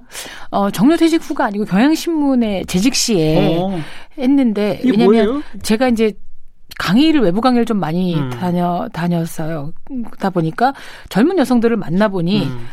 어, 0.51 0.71
정년 0.71 0.97
퇴직 0.99 1.21
후가 1.23 1.47
아니고 1.47 1.65
경향신문의 1.65 2.67
재직 2.67 2.95
시에 2.95 3.59
어, 3.59 3.81
했는데, 4.17 4.79
이게 4.83 4.91
왜냐면 4.93 5.07
뭐예요? 5.07 5.43
제가 5.63 5.89
이제 5.89 6.13
강의를 6.79 7.23
외부 7.23 7.41
강의를 7.41 7.65
좀 7.65 7.81
많이 7.81 8.15
음. 8.15 8.31
다녀 8.31 8.89
다녔어요. 8.93 9.73
그러다 9.87 10.31
보니까 10.31 10.75
젊은 11.09 11.39
여성들을 11.39 11.77
만나 11.77 12.07
보니 12.09 12.45
음, 12.45 12.67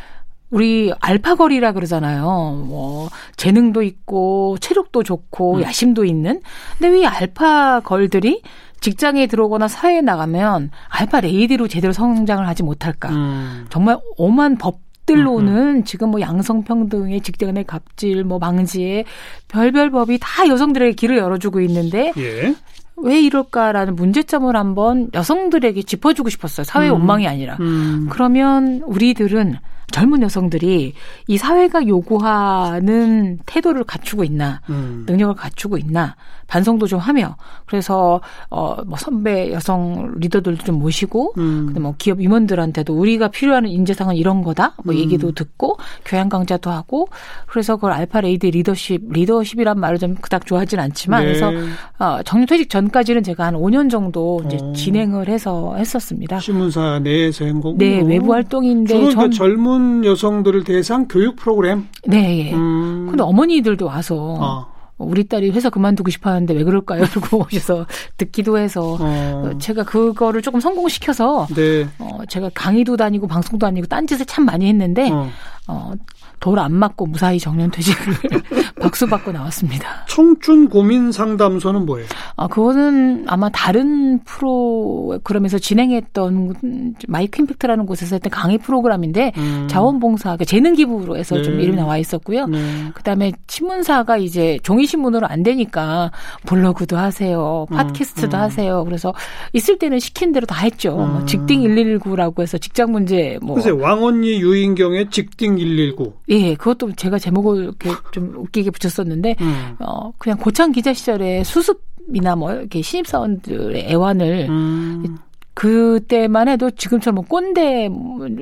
우리 0.52 0.94
알파걸이라 1.00 1.74
그러잖아요. 1.74 2.24
뭐 2.68 3.10
재능도 3.36 3.82
있고 3.84 4.58
체력도 4.60 5.04
좋고 5.04 5.56
음. 5.56 5.62
야심도 5.64 6.06
있는. 6.06 6.42
근데 6.78 6.96
왜 6.96 7.06
알파걸들이 7.06 8.42
직장에 8.82 9.28
들어오거나 9.28 9.68
사회에 9.68 10.02
나가면 10.02 10.70
알파 10.90 11.20
레이디로 11.20 11.68
제대로 11.68 11.92
성장을 11.92 12.48
하지 12.48 12.62
못할까? 12.62 13.10
음, 13.10 13.66
정말 13.70 13.98
오만 14.18 14.58
법들로는 14.58 15.86
지금 15.86 16.12
뭐 16.12 16.22
양성평등의 16.22 17.22
직장의 17.22 17.64
갑질, 17.64 18.24
뭐 18.24 18.38
망지에 18.38 19.06
별별 19.48 19.90
법이 19.90 20.20
다 20.22 20.48
여성들에게 20.48 20.94
길을 20.94 21.18
열어주고 21.18 21.62
있는데 21.62 22.14
예. 22.18 22.56
왜 22.98 23.20
이럴까라는 23.22 23.96
문제점을 23.96 24.56
한번 24.56 25.10
여성들에게 25.14 25.82
짚어주고 25.82 26.30
싶었어요. 26.30 26.64
사회 26.64 26.86
의 26.86 26.92
음. 26.92 27.00
원망이 27.00 27.28
아니라. 27.28 27.58
음, 27.60 28.08
그러면 28.12 28.84
우리들은 28.86 29.58
젊은 29.92 30.22
여성들이 30.22 30.94
이 31.28 31.38
사회가 31.38 31.88
요구하는 31.88 33.40
태도를 33.46 33.84
갖추고 33.84 34.24
있나, 34.24 34.62
음, 34.70 35.06
능력을 35.08 35.36
갖추고 35.36 35.78
있나 35.78 36.16
반성도 36.48 36.86
좀 36.88 37.00
하며 37.00 37.38
그래서 37.66 38.22
어 38.50 38.76
뭐 38.86 38.98
선배 38.98 39.52
여성 39.52 40.14
리더들도 40.18 40.64
좀 40.64 40.80
모시고 40.80 41.34
음, 41.38 41.64
근데 41.68 41.80
뭐 41.80 41.96
기업 41.98 42.22
임원들한테도 42.22 42.94
우리가 42.94 43.30
필요한 43.30 43.66
인재상은 43.66 44.16
이런 44.16 44.44
거다 44.44 44.76
뭐 44.84 44.94
음. 44.94 45.00
얘기도 45.00 45.32
듣고 45.32 45.78
교양 46.06 46.30
강좌도 46.30 46.70
하고 46.70 47.08
그래서 47.48 47.76
그걸 47.78 47.94
알파 47.94 48.22
레이디 48.22 48.52
리더십 48.52 49.12
리더십이란 49.12 49.80
말을 49.80 49.98
좀 49.98 50.16
그닥 50.16 50.46
좋아하진 50.46 50.80
않지만 50.80 51.22
네. 51.22 51.28
그래서 51.28 51.52
어 52.00 52.22
정년퇴직 52.24 52.70
전까지는 52.70 53.24
제가 53.24 53.46
한 53.46 53.56
5년 53.56 53.90
정도 53.90 54.42
이제 54.46 54.58
어. 54.62 54.74
진행을 54.74 55.30
해서 55.30 55.76
했었습니다. 55.78 56.40
신문사 56.40 57.00
내에서 57.00 57.46
한 57.46 57.62
거고. 57.62 57.78
네 57.78 58.02
외부 58.02 58.34
활동인데 58.34 58.94
주로 58.94 59.10
전 59.12 59.26
그 59.26 59.36
젊은 59.36 59.75
여성들을 60.06 60.64
대상 60.64 61.08
교육 61.08 61.36
프로그램. 61.36 61.88
네. 62.06 62.48
예. 62.48 62.54
음, 62.54 63.08
근데 63.10 63.24
어머니들도 63.24 63.86
와서 63.86 64.16
어, 64.18 64.76
우리 64.98 65.28
딸이 65.28 65.52
회사 65.52 65.70
그만두고 65.70 66.10
싶어 66.10 66.30
하는데 66.30 66.54
왜 66.54 66.64
그럴까요? 66.64 67.04
그러고 67.12 67.46
오셔서 67.46 67.86
듣기도 68.18 68.58
해서 68.58 68.98
어, 69.00 69.00
어, 69.00 69.58
제가 69.60 69.84
그거를 69.84 70.42
조금 70.42 70.60
성공시켜서 70.60 71.48
네. 71.56 71.88
어, 72.00 72.20
제가 72.28 72.50
강의도 72.54 72.96
다니고 72.96 73.28
방송도 73.28 73.66
다니고 73.66 73.88
딴짓을 73.88 74.26
참 74.26 74.46
많이 74.46 74.68
했는데 74.68 75.10
어. 75.12 75.30
어, 75.68 75.94
돌 76.40 76.60
안 76.60 76.74
맞고 76.74 77.08
무사히 77.08 77.40
정년퇴직을 77.40 78.14
박수 78.80 79.08
받고 79.08 79.32
나왔습니다. 79.32 80.06
청춘 80.08 80.70
고민 80.70 81.12
상담소는 81.12 81.86
뭐예요? 81.86 82.08
아, 82.36 82.48
그거는 82.48 83.26
아마 83.28 83.50
다른 83.50 84.20
프로그램에서 84.24 85.58
진행했던 85.58 86.94
마이크 87.08 87.42
임팩트라는 87.42 87.86
곳에서 87.86 88.16
했던 88.16 88.30
강의 88.32 88.58
프로그램인데 88.58 89.32
음, 89.38 89.68
자원봉사, 89.70 90.24
그러니까 90.30 90.46
재능기부로 90.46 91.18
해서 91.18 91.42
좀 91.42 91.58
네. 91.58 91.64
이름이 91.64 91.78
나와 91.78 91.98
있었고요. 91.98 92.46
네. 92.48 92.92
그 92.94 93.02
다음에 93.04 93.32
신문사가 93.48 94.18
이제 94.18 94.60
종이 94.64 94.86
신문으로 94.86 95.28
안 95.28 95.42
되니까 95.44 96.12
블로그도 96.46 96.98
하세요, 96.98 97.66
음, 97.72 97.76
팟캐스트도 97.76 98.38
음. 98.38 98.42
하세요. 98.42 98.84
그래서 98.86 99.14
있을 99.54 99.78
때는 99.80 100.00
시킨 100.00 100.32
대로 100.32 100.46
다 100.46 100.62
했죠. 100.62 100.96
뭐 100.96 101.20
음. 101.22 101.26
직딩 101.26 101.62
119라고 101.62 102.42
해서 102.42 102.58
직장 102.58 102.92
문제 102.92 103.40
뭐 103.42 103.56
글쎄 103.56 103.72
왕언니 103.72 104.42
유인경의 104.42 105.10
직딩 105.10 105.55
119. 105.58 106.14
예, 106.30 106.56
그것도 106.56 106.94
제가 106.94 107.20
제목을 107.20 107.64
이렇게 107.64 107.90
좀 108.12 108.34
웃기게 108.36 108.72
붙였었는데 108.72 109.36
음. 109.42 109.76
어 109.80 110.12
그냥 110.18 110.38
고창 110.38 110.72
기자 110.72 110.94
시절에 110.94 111.44
수습이나 111.44 112.36
뭐 112.36 112.54
이렇게 112.54 112.82
신입사원들의 112.82 113.92
애환을 113.92 114.48
음. 114.50 115.18
그때만 115.56 116.50
해도 116.50 116.70
지금처럼 116.70 117.16
뭐 117.16 117.24
꼰대라든가 117.26 118.42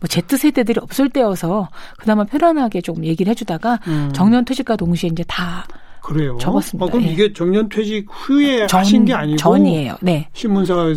뭐 0.00 0.08
Z 0.08 0.36
세대들이 0.36 0.80
없을 0.80 1.08
때여서 1.08 1.68
그나마 1.96 2.24
편안하게 2.24 2.80
조금 2.80 3.04
얘기를 3.04 3.30
해주다가 3.30 3.78
음. 3.86 4.10
정년 4.12 4.44
퇴직과 4.44 4.76
동시에 4.76 5.10
이제 5.10 5.24
다 5.28 5.64
그래요. 6.02 6.36
접었습니다. 6.40 6.84
어, 6.84 6.88
그럼 6.88 7.04
예. 7.04 7.12
이게 7.12 7.32
정년 7.32 7.68
퇴직 7.68 8.06
후에 8.08 8.66
전, 8.66 8.80
하신 8.80 9.04
게 9.04 9.12
아니고 9.12 9.38
전이에요. 9.38 9.96
네. 10.00 10.28
신문사가 10.32 10.88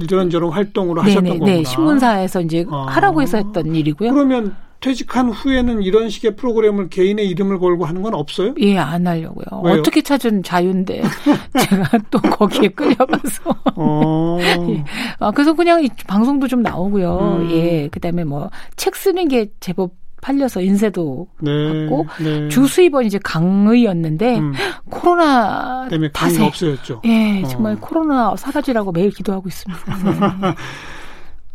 이런저런 0.00 0.50
활동으로 0.50 1.02
네, 1.02 1.10
하셨던 1.10 1.24
네, 1.24 1.30
거구나. 1.38 1.52
네. 1.56 1.64
신문사에서 1.64 2.40
이제 2.42 2.64
아. 2.70 2.86
하라고 2.88 3.22
해서 3.22 3.36
했던 3.38 3.74
일이고요. 3.74 4.12
그러면 4.12 4.56
퇴직한 4.80 5.30
후에는 5.30 5.82
이런 5.82 6.08
식의 6.10 6.34
프로그램을 6.34 6.88
개인의 6.88 7.28
이름을 7.28 7.60
걸고 7.60 7.84
하는 7.84 8.02
건 8.02 8.14
없어요? 8.14 8.52
예, 8.58 8.76
안 8.78 9.06
하려고요. 9.06 9.62
왜요? 9.62 9.78
어떻게 9.78 10.02
찾은 10.02 10.42
자유인데 10.42 11.02
제가 11.70 11.98
또 12.10 12.18
거기에 12.20 12.68
끌려가서 12.68 13.54
어. 13.76 14.38
예. 14.70 14.84
아, 15.20 15.30
그래서 15.30 15.52
그냥 15.52 15.84
이 15.84 15.88
방송도 16.08 16.48
좀 16.48 16.62
나오고요. 16.62 17.38
음. 17.42 17.50
예. 17.52 17.88
그다음에 17.92 18.24
뭐 18.24 18.50
책 18.76 18.96
쓰는 18.96 19.28
게 19.28 19.52
제법 19.60 19.92
팔려서 20.22 20.62
인쇄도 20.62 21.26
네. 21.40 21.50
받고 21.86 22.06
네. 22.22 22.48
주 22.48 22.66
수입원 22.66 23.04
이제 23.04 23.18
강의였는데 23.22 24.38
음, 24.38 24.52
코로나 24.88 25.88
때문에 25.88 26.10
탓에 26.12 26.42
없어졌죠. 26.42 27.02
예, 27.04 27.42
어. 27.42 27.48
정말 27.48 27.76
코로나 27.76 28.34
사라지라고 28.36 28.92
매일 28.92 29.10
기도하고 29.10 29.48
있습니다. 29.48 29.84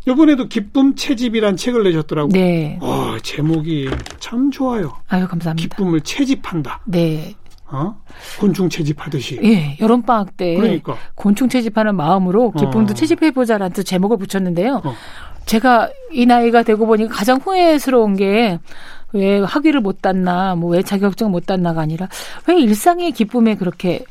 이번에도 0.06 0.48
기쁨 0.48 0.94
채집이란 0.94 1.56
책을 1.56 1.82
내셨더라고요. 1.84 2.32
네. 2.32 2.78
어, 2.80 3.16
제목이 3.22 3.90
참 4.20 4.50
좋아요. 4.50 4.92
아유, 5.08 5.26
감사합니다. 5.26 5.62
기쁨을 5.68 6.02
채집한다. 6.02 6.80
네. 6.86 7.34
어? 7.70 7.94
곤충 8.38 8.68
채집하듯이. 8.70 9.38
예, 9.42 9.76
여름방학 9.80 10.36
때 10.36 10.54
그러니까. 10.56 10.96
곤충 11.14 11.48
채집하는 11.48 11.96
마음으로 11.96 12.52
기쁨도 12.52 12.92
어. 12.92 12.94
채집해보자라는 12.94 13.72
또 13.74 13.82
제목을 13.82 14.16
붙였는데요. 14.16 14.80
어. 14.84 14.94
제가 15.48 15.88
이 16.12 16.26
나이가 16.26 16.62
되고 16.62 16.86
보니까 16.86 17.12
가장 17.14 17.38
후회스러운 17.38 18.16
게 18.16 18.58
왜 19.14 19.40
학위를 19.40 19.80
못 19.80 20.02
땄나, 20.02 20.54
뭐 20.54 20.72
왜 20.72 20.82
자격증 20.82 21.30
못 21.30 21.46
땄나가 21.46 21.80
아니라 21.80 22.08
왜 22.46 22.58
일상의 22.60 23.12
기쁨에 23.12 23.54
그렇게 23.54 24.04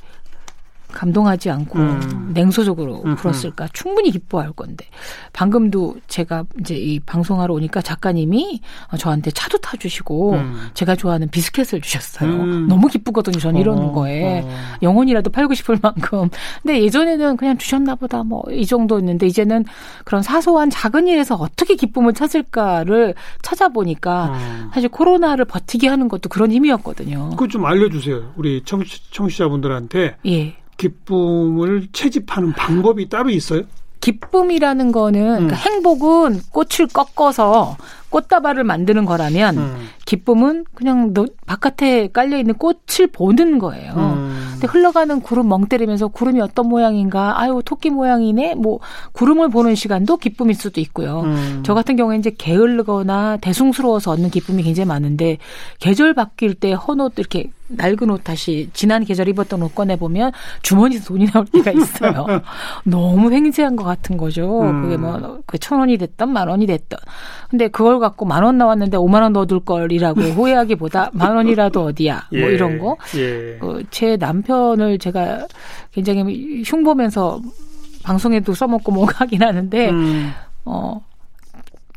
감동하지 0.98 1.50
않고 1.51 1.77
음. 1.80 2.32
냉소적으로 2.34 3.04
음흠. 3.06 3.16
불었을까? 3.16 3.68
충분히 3.74 4.10
기뻐할 4.12 4.51
건데. 4.51 4.86
방금도 5.34 5.98
제가 6.08 6.46
이제 6.60 6.75
이 6.75 7.00
방송하러 7.00 7.54
오니까 7.54 7.82
작가님이 7.82 8.62
저한테 8.98 9.30
차도 9.32 9.60
타주시고 9.60 10.34
음. 10.34 10.70
제가 10.74 10.96
좋아하는 10.96 11.30
비스켓을 11.30 11.82
주셨어요. 11.82 12.30
음. 12.32 12.68
너무 12.68 12.88
기쁘거든요. 12.88 13.38
전 13.38 13.56
이런 13.56 13.77
어, 13.77 13.92
거에. 13.92 14.42
어. 14.42 14.50
영혼이라도 14.82 15.30
팔고 15.30 15.54
싶을 15.54 15.77
만큼. 15.82 16.30
근데 16.63 16.82
예전에는 16.82 17.38
그냥 17.38 17.58
주셨나 17.58 17.96
보다 17.96 18.24
뭐 18.24 18.48
이 18.51 18.66
정도였는데 18.66 19.27
이제는 19.27 19.66
그런 20.04 20.24
사소한 20.24 20.70
작은 20.70 21.08
일에서 21.08 21.36
어떻게 21.36 21.75
기쁨을 21.75 22.13
찾을까를 22.13 23.13
찾아보니까 23.42 24.32
어. 24.32 24.70
사실 24.74 24.89
코로나를 24.89 25.46
버티게 25.46 25.88
하는 25.88 26.08
것도 26.08 26.30
그런 26.30 26.51
힘이었거든요. 26.51 27.30
그거 27.32 27.48
좀 27.48 27.66
알려주세요. 27.66 28.34
우리 28.36 28.63
청취, 28.63 29.12
청취자분들한테 29.12 30.18
예. 30.25 30.56
기쁨을 30.77 31.88
채집하는 31.91 32.53
방법이 32.53 33.10
따로 33.10 33.29
있어요? 33.29 33.63
기쁨이라는 34.00 34.91
거는 34.91 35.22
음. 35.22 35.48
그러니까 35.48 35.55
행복은 35.55 36.41
꽃을 36.51 36.88
꺾어서 36.93 37.77
꽃다발을 38.10 38.63
만드는 38.63 39.05
거라면 39.05 39.57
음. 39.57 39.89
기쁨은 40.08 40.64
그냥 40.74 41.14
너, 41.14 41.26
바깥에 41.46 42.08
깔려 42.08 42.38
있는 42.38 42.54
꽃을 42.56 43.08
보는 43.12 43.60
거예요. 43.60 43.92
음. 43.94 44.48
근데 44.54 44.68
흘러가는 44.68 45.20
구름 45.22 45.50
멍 45.50 45.66
때리면서 45.68 46.08
구름이 46.08 46.40
어떤 46.42 46.68
모양인가, 46.70 47.40
아유 47.42 47.62
토끼 47.64 47.90
모양이네, 47.90 48.56
뭐 48.56 48.80
구름을 49.12 49.50
보는 49.50 49.76
시간도 49.76 50.16
기쁨일 50.18 50.56
수도 50.56 50.80
있고요. 50.82 51.22
음. 51.26 51.62
저 51.66 51.74
같은 51.74 51.98
경우에 51.98 52.18
이제 52.18 52.32
게을르거나 52.36 53.38
대숭스러워서 53.42 54.12
얻는 54.12 54.30
기쁨이 54.30 54.64
굉장히 54.64 54.88
많은데 54.88 55.38
계절 55.80 56.14
바뀔 56.14 56.56
때 56.56 56.72
헌옷 56.72 57.14
이렇게 57.20 57.52
낡은 57.70 58.10
옷 58.10 58.24
다시 58.24 58.70
지난 58.72 59.04
계절 59.04 59.28
입었던 59.28 59.62
옷 59.62 59.76
꺼내 59.76 59.98
보면 59.98 60.32
주머니에서 60.62 61.04
돈이 61.10 61.26
나올 61.28 61.46
때가 61.48 61.72
있어요. 61.72 62.26
너무 62.86 63.30
횡재한 63.34 63.76
것 63.76 63.84
같은 63.84 64.16
거죠. 64.16 64.62
음. 64.62 64.84
그게 64.84 64.96
뭐 64.96 65.42
그 65.46 65.58
천 65.60 65.80
원이 65.80 65.98
됐던 65.98 66.32
만 66.32 66.48
원이 66.48 66.66
됐던. 66.66 66.98
근데 67.50 67.68
그걸 67.68 68.00
갖고 68.00 68.26
만 68.26 68.44
원 68.46 68.58
나왔는데 68.58 68.96
오만 68.96 69.22
원 69.22 69.34
넣어둘 69.34 69.60
걸 69.66 69.92
이라고 69.98 70.22
후회하기보다 70.22 71.10
만 71.13 71.36
원이라도 71.36 71.84
어디야 71.86 72.27
뭐 72.32 72.39
예. 72.39 72.54
이런 72.54 72.77
거. 72.80 72.96
예. 73.18 73.58
어, 73.62 73.80
제 73.89 74.16
남편을 74.18 74.98
제가 75.00 75.48
굉장히 75.92 76.63
흉보면서 76.66 77.42
방송에도 78.04 78.54
써먹고 78.54 78.92
뭐 78.92 79.06
하긴 79.13 79.44
하는데 79.44 79.89
음. 79.89 80.32
어 80.66 81.01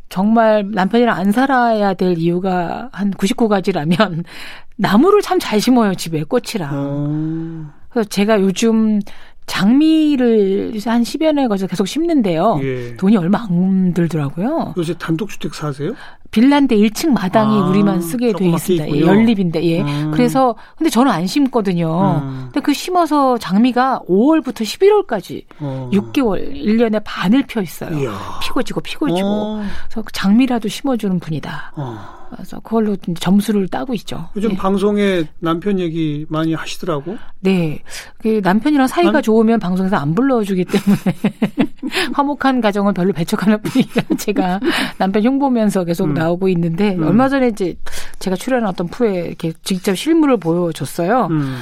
정말 0.09 0.69
남편이랑 0.73 1.17
안 1.17 1.31
살아야 1.31 1.95
될 1.95 2.19
이유가 2.19 2.89
한 2.93 3.13
99가지라면 3.13 4.25
나무를 4.77 5.21
참 5.23 5.39
잘 5.39 5.61
심어요 5.61 5.95
집에 5.95 6.25
꽃이랑. 6.25 6.71
어. 6.73 7.71
그래서 7.91 8.09
제가 8.09 8.41
요즘 8.41 9.01
장미를 9.47 10.73
한 10.87 11.03
10여 11.03 11.33
년에 11.35 11.49
걸쳐 11.49 11.67
계속 11.67 11.87
심는데요. 11.87 12.61
예. 12.63 12.97
돈이 12.97 13.17
얼마 13.17 13.43
안 13.49 13.93
들더라고요. 13.95 14.75
요새 14.77 14.95
단독주택 14.95 15.55
사세요? 15.55 15.93
빌라인데 16.31 16.77
1층 16.77 17.11
마당이 17.11 17.59
아, 17.59 17.67
우리만 17.67 18.01
쓰게 18.01 18.33
돼 18.33 18.49
있습니다. 18.49 18.89
예. 18.89 19.01
연립인데 19.01 19.65
예. 19.65 19.83
음. 19.83 20.11
그래서 20.13 20.55
근데 20.77 20.91
저는 20.91 21.11
안 21.11 21.27
심거든요. 21.27 22.23
음. 22.23 22.41
근데 22.45 22.61
그 22.61 22.73
심어서 22.73 23.37
장미가 23.39 24.03
5월부터 24.09 24.63
11월까지 24.63 25.45
어. 25.59 25.91
6개월 25.93 26.53
1년에 26.55 27.03
반을 27.05 27.45
펴 27.49 27.61
있어요. 27.61 27.99
이야. 27.99 28.13
피고 28.43 28.63
지고 28.63 28.81
피고 28.81 29.09
지고. 29.15 29.29
어. 29.29 29.63
그래서 29.89 30.03
그 30.03 30.13
장미라도 30.13 30.69
심어주는 30.69 31.19
분이다. 31.19 31.73
어. 31.77 32.20
그래서 32.31 32.61
그걸로 32.61 32.97
점수를 33.19 33.67
따고 33.69 33.93
있죠. 33.95 34.29
요즘 34.37 34.53
예. 34.53 34.57
방송에 34.57 35.25
남편 35.41 35.79
얘기 35.81 36.25
많이 36.29 36.55
하시더라고. 36.55 37.17
네. 37.41 37.83
그 38.19 38.41
남편이랑 38.43 38.87
사이가 38.87 39.13
남- 39.13 39.23
좋으면 39.23 39.59
방송에서 39.59 39.97
안 39.97 40.15
불러주기 40.15 40.65
때문에 40.65 41.01
화목한 42.15 42.61
가정을 42.61 42.93
별로 42.93 43.13
배척하는 43.13 43.61
분이니까 43.63 44.03
제가 44.17 44.61
남편 44.99 45.23
흉보면서 45.25 45.85
계속 45.85 46.05
음. 46.05 46.15
나오고 46.15 46.49
있는데 46.51 46.95
음. 46.95 47.03
얼마 47.07 47.29
전에 47.29 47.49
이제 47.49 47.75
제가 48.21 48.37
출연한 48.37 48.69
어떤 48.69 48.87
프로에 48.89 49.27
이렇게 49.27 49.53
직접 49.63 49.95
실물을 49.97 50.37
보여줬어요. 50.39 51.27
음. 51.31 51.57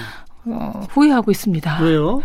어, 0.46 0.82
후회하고 0.90 1.30
있습니다. 1.30 1.82
왜요? 1.82 2.22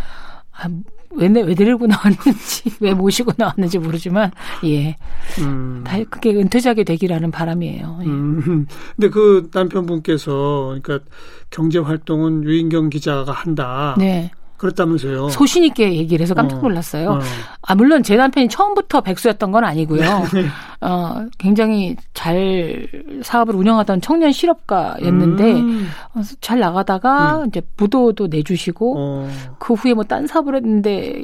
아, 0.52 0.68
왜, 1.16 1.28
내- 1.28 1.42
왜 1.42 1.54
데리고 1.54 1.86
나왔는지, 1.86 2.64
왜 2.80 2.94
모시고 2.94 3.32
나왔는지 3.36 3.78
모르지만, 3.78 4.30
예. 4.64 4.96
음. 5.40 5.82
다 5.86 5.96
그게 6.10 6.34
은퇴자게 6.34 6.84
되기라는 6.84 7.30
바람이에요. 7.30 7.98
예. 8.02 8.06
음. 8.06 8.66
근데 8.96 9.08
그 9.10 9.48
남편분께서 9.52 10.78
그러니까 10.82 11.08
경제 11.50 11.78
활동은 11.78 12.44
유인경 12.44 12.90
기자가 12.90 13.32
한다. 13.32 13.94
네. 13.98 14.30
그렇다면서요. 14.56 15.28
소신 15.30 15.64
있게 15.64 15.94
얘기를 15.94 16.22
해서 16.22 16.34
깜짝 16.34 16.58
어. 16.58 16.60
놀랐어요. 16.62 17.10
어. 17.12 17.20
아, 17.62 17.74
물론 17.74 18.02
제 18.02 18.16
남편이 18.16 18.48
처음부터 18.48 19.00
백수였던 19.02 19.50
건 19.52 19.64
아니고요. 19.64 20.00
네. 20.32 20.46
어, 20.80 21.24
굉장히 21.38 21.96
잘 22.12 22.86
사업을 23.22 23.54
운영하던 23.56 24.00
청년 24.02 24.32
실업가였는데, 24.32 25.52
음. 25.54 25.88
어, 26.14 26.20
잘 26.40 26.58
나가다가 26.60 27.44
이제 27.48 27.62
부도도 27.76 28.26
내주시고, 28.28 28.94
어. 28.98 29.30
그 29.58 29.74
후에 29.74 29.94
뭐 29.94 30.04
딴 30.04 30.26
사업을 30.26 30.56
했는데. 30.56 31.14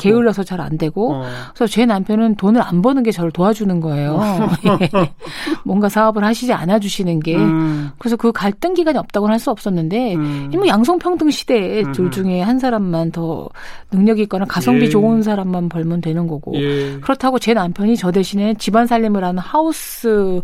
게을러서 0.00 0.42
잘 0.44 0.60
안 0.60 0.76
되고, 0.78 1.14
어. 1.14 1.24
그래서 1.54 1.70
제 1.70 1.84
남편은 1.86 2.36
돈을 2.36 2.60
안 2.62 2.80
버는 2.82 3.02
게 3.02 3.10
저를 3.12 3.30
도와주는 3.30 3.80
거예요. 3.80 4.20
예. 4.82 4.90
뭔가 5.64 5.88
사업을 5.88 6.24
하시지 6.24 6.52
않아 6.52 6.78
주시는 6.78 7.20
게. 7.20 7.36
음. 7.36 7.90
그래서 7.98 8.16
그 8.16 8.32
갈등 8.32 8.74
기간이 8.74 8.96
없다고는 8.98 9.32
할 9.34 9.40
수 9.40 9.50
없었는데, 9.50 10.16
음. 10.16 10.50
이뭐 10.52 10.66
양성평등 10.66 11.30
시대에 11.30 11.82
둘 11.92 12.06
음흠. 12.06 12.10
중에 12.40 12.42
한 12.42 12.58
사람만 12.58 13.12
더 13.12 13.48
능력이 13.92 14.22
있거나 14.22 14.44
가성비 14.46 14.86
예. 14.86 14.88
좋은 14.88 15.22
사람만 15.22 15.68
벌면 15.68 16.00
되는 16.00 16.26
거고. 16.26 16.54
예. 16.56 16.98
그렇다고 17.00 17.38
제 17.38 17.54
남편이 17.54 17.96
저 17.96 18.10
대신에 18.10 18.54
집안 18.54 18.86
살림을 18.86 19.22
하는 19.22 19.38
하우스 19.38 20.40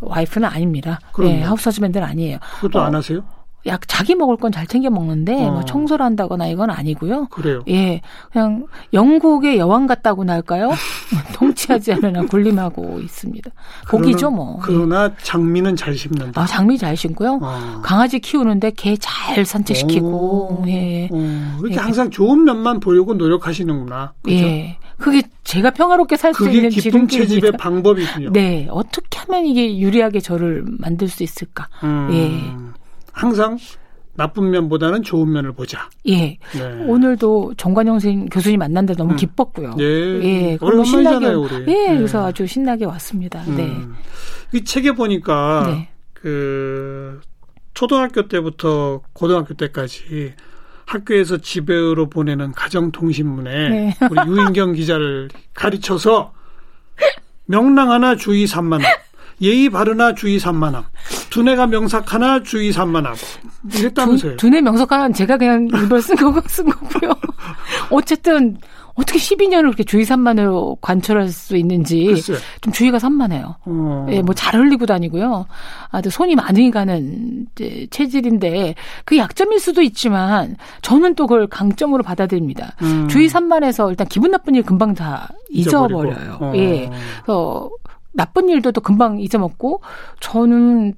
와이프는 0.00 0.48
아닙니다. 0.48 1.00
그럼요. 1.12 1.32
예, 1.32 1.42
하우스 1.42 1.68
허즈밴드는 1.68 2.06
아니에요. 2.06 2.38
그것도 2.56 2.78
어. 2.78 2.82
안 2.82 2.94
하세요? 2.94 3.22
약 3.66 3.86
자기 3.88 4.14
먹을 4.14 4.36
건 4.36 4.52
잘 4.52 4.66
챙겨 4.66 4.90
먹는데 4.90 5.34
어. 5.46 5.50
뭐 5.52 5.64
청소를 5.64 6.04
한다거나 6.04 6.46
이건 6.46 6.70
아니고요. 6.70 7.26
그래요. 7.30 7.62
예, 7.68 8.00
그냥 8.32 8.66
영국의 8.92 9.58
여왕 9.58 9.86
같다고나 9.86 10.34
할까요? 10.34 10.70
통치하지 11.34 11.92
않으나 11.94 12.22
군림하고 12.22 13.00
있습니다. 13.00 13.50
그러나- 13.86 14.30
뭐. 14.30 14.56
예. 14.58 14.62
그러나 14.62 15.12
장미는 15.22 15.76
잘 15.76 15.94
심는다. 15.94 16.40
아, 16.40 16.46
장미 16.46 16.78
잘 16.78 16.96
신고요. 16.96 17.40
어. 17.42 17.80
강아지 17.82 18.18
키우는데 18.20 18.70
개 18.72 18.96
잘 18.98 19.44
산책시키고, 19.44 20.08
오. 20.08 20.64
예. 20.68 21.08
어, 21.12 21.56
이렇게 21.60 21.74
예. 21.74 21.78
항상 21.78 22.10
좋은 22.10 22.44
면만 22.44 22.80
보려고 22.80 23.14
노력하시는구나. 23.14 24.12
그죠? 24.22 24.36
예. 24.36 24.78
그게 24.98 25.22
제가 25.44 25.70
평화롭게 25.70 26.16
살 26.16 26.32
수 26.32 26.48
있는 26.48 26.70
기쁨 26.70 27.06
채집의. 27.08 27.52
방법이군요. 27.58 28.30
네. 28.32 28.66
어떻게 28.70 29.18
하면 29.18 29.44
이게 29.44 29.78
유리하게 29.78 30.20
저를 30.20 30.64
만들 30.78 31.08
수 31.08 31.22
있을까? 31.22 31.68
음, 31.84 32.08
예. 32.12 32.76
항상 33.16 33.56
나쁜 34.14 34.50
면보다는 34.50 35.02
좋은 35.02 35.32
면을 35.32 35.52
보자. 35.52 35.88
예. 36.06 36.38
네. 36.52 36.84
오늘도 36.86 37.54
정관영 37.56 37.94
선생님, 37.94 38.28
교수님 38.28 38.58
만난 38.58 38.84
데 38.84 38.94
너무 38.94 39.12
음. 39.12 39.16
기뻤고요. 39.16 39.74
예. 39.78 39.84
예. 40.22 40.56
그걸로 40.58 40.84
신나게. 40.84 41.26
우리. 41.28 41.54
예. 41.54 41.64
네. 41.64 41.96
그래서 41.96 42.26
아주 42.26 42.46
신나게 42.46 42.84
왔습니다. 42.84 43.42
네. 43.44 43.64
음. 43.66 43.94
이 44.52 44.62
책에 44.64 44.92
보니까 44.92 45.64
네. 45.66 45.88
그 46.12 47.20
초등학교 47.72 48.28
때부터 48.28 49.00
고등학교 49.14 49.54
때까지 49.54 50.34
학교에서 50.84 51.38
집으로 51.38 52.08
보내는 52.10 52.52
가정 52.52 52.92
통신문에 52.92 53.68
네. 53.68 53.96
우리 54.10 54.30
유인경 54.30 54.74
기자를 54.74 55.30
가르쳐서 55.54 56.32
명랑 57.46 57.90
하나 57.90 58.14
주의 58.14 58.46
산만함, 58.46 58.90
예의 59.40 59.70
바르나 59.70 60.14
주의 60.14 60.38
산만함, 60.38 60.84
두뇌가 61.36 61.66
명삭하나 61.66 62.42
주의 62.42 62.72
산만함 62.72 63.14
이랬다면서요. 63.74 64.32
두, 64.32 64.36
두뇌 64.36 64.60
명석하는 64.62 65.12
제가 65.12 65.36
그냥 65.36 65.68
일부러 65.72 66.00
쓴 66.00 66.16
거고 66.16 66.40
쓴 66.48 66.64
거고요. 66.68 67.12
어쨌든 67.90 68.56
어떻게 68.94 69.18
12년을 69.18 69.64
그렇게 69.64 69.84
주의 69.84 70.06
산만으로 70.06 70.78
관철할 70.80 71.28
수 71.28 71.58
있는지 71.58 72.06
글쎄. 72.06 72.34
좀 72.62 72.72
주의가 72.72 72.98
산만해요. 72.98 73.56
어. 73.66 74.06
예, 74.08 74.22
뭐 74.22 74.32
잘 74.34 74.58
흘리고 74.58 74.86
다니고요. 74.86 75.46
아, 75.90 76.00
또 76.00 76.08
손이 76.08 76.34
많이 76.34 76.70
가는 76.70 77.46
이제 77.52 77.86
체질인데 77.90 78.74
그 79.04 79.18
약점일 79.18 79.60
수도 79.60 79.82
있지만 79.82 80.56
저는 80.80 81.14
또 81.14 81.26
그걸 81.26 81.46
강점으로 81.46 82.02
받아들입니다. 82.02 82.72
음. 82.82 83.06
주의 83.08 83.28
산만해서 83.28 83.90
일단 83.90 84.06
기분 84.08 84.30
나쁜 84.30 84.54
일 84.54 84.62
금방 84.62 84.94
다 84.94 85.28
잊어버리고. 85.50 86.04
잊어버려요. 86.12 86.38
어. 86.40 86.52
예. 86.56 86.90
그래서 87.22 87.68
나쁜 88.12 88.48
일도 88.48 88.72
또 88.72 88.80
금방 88.80 89.20
잊어먹고 89.20 89.82
저는 90.20 90.94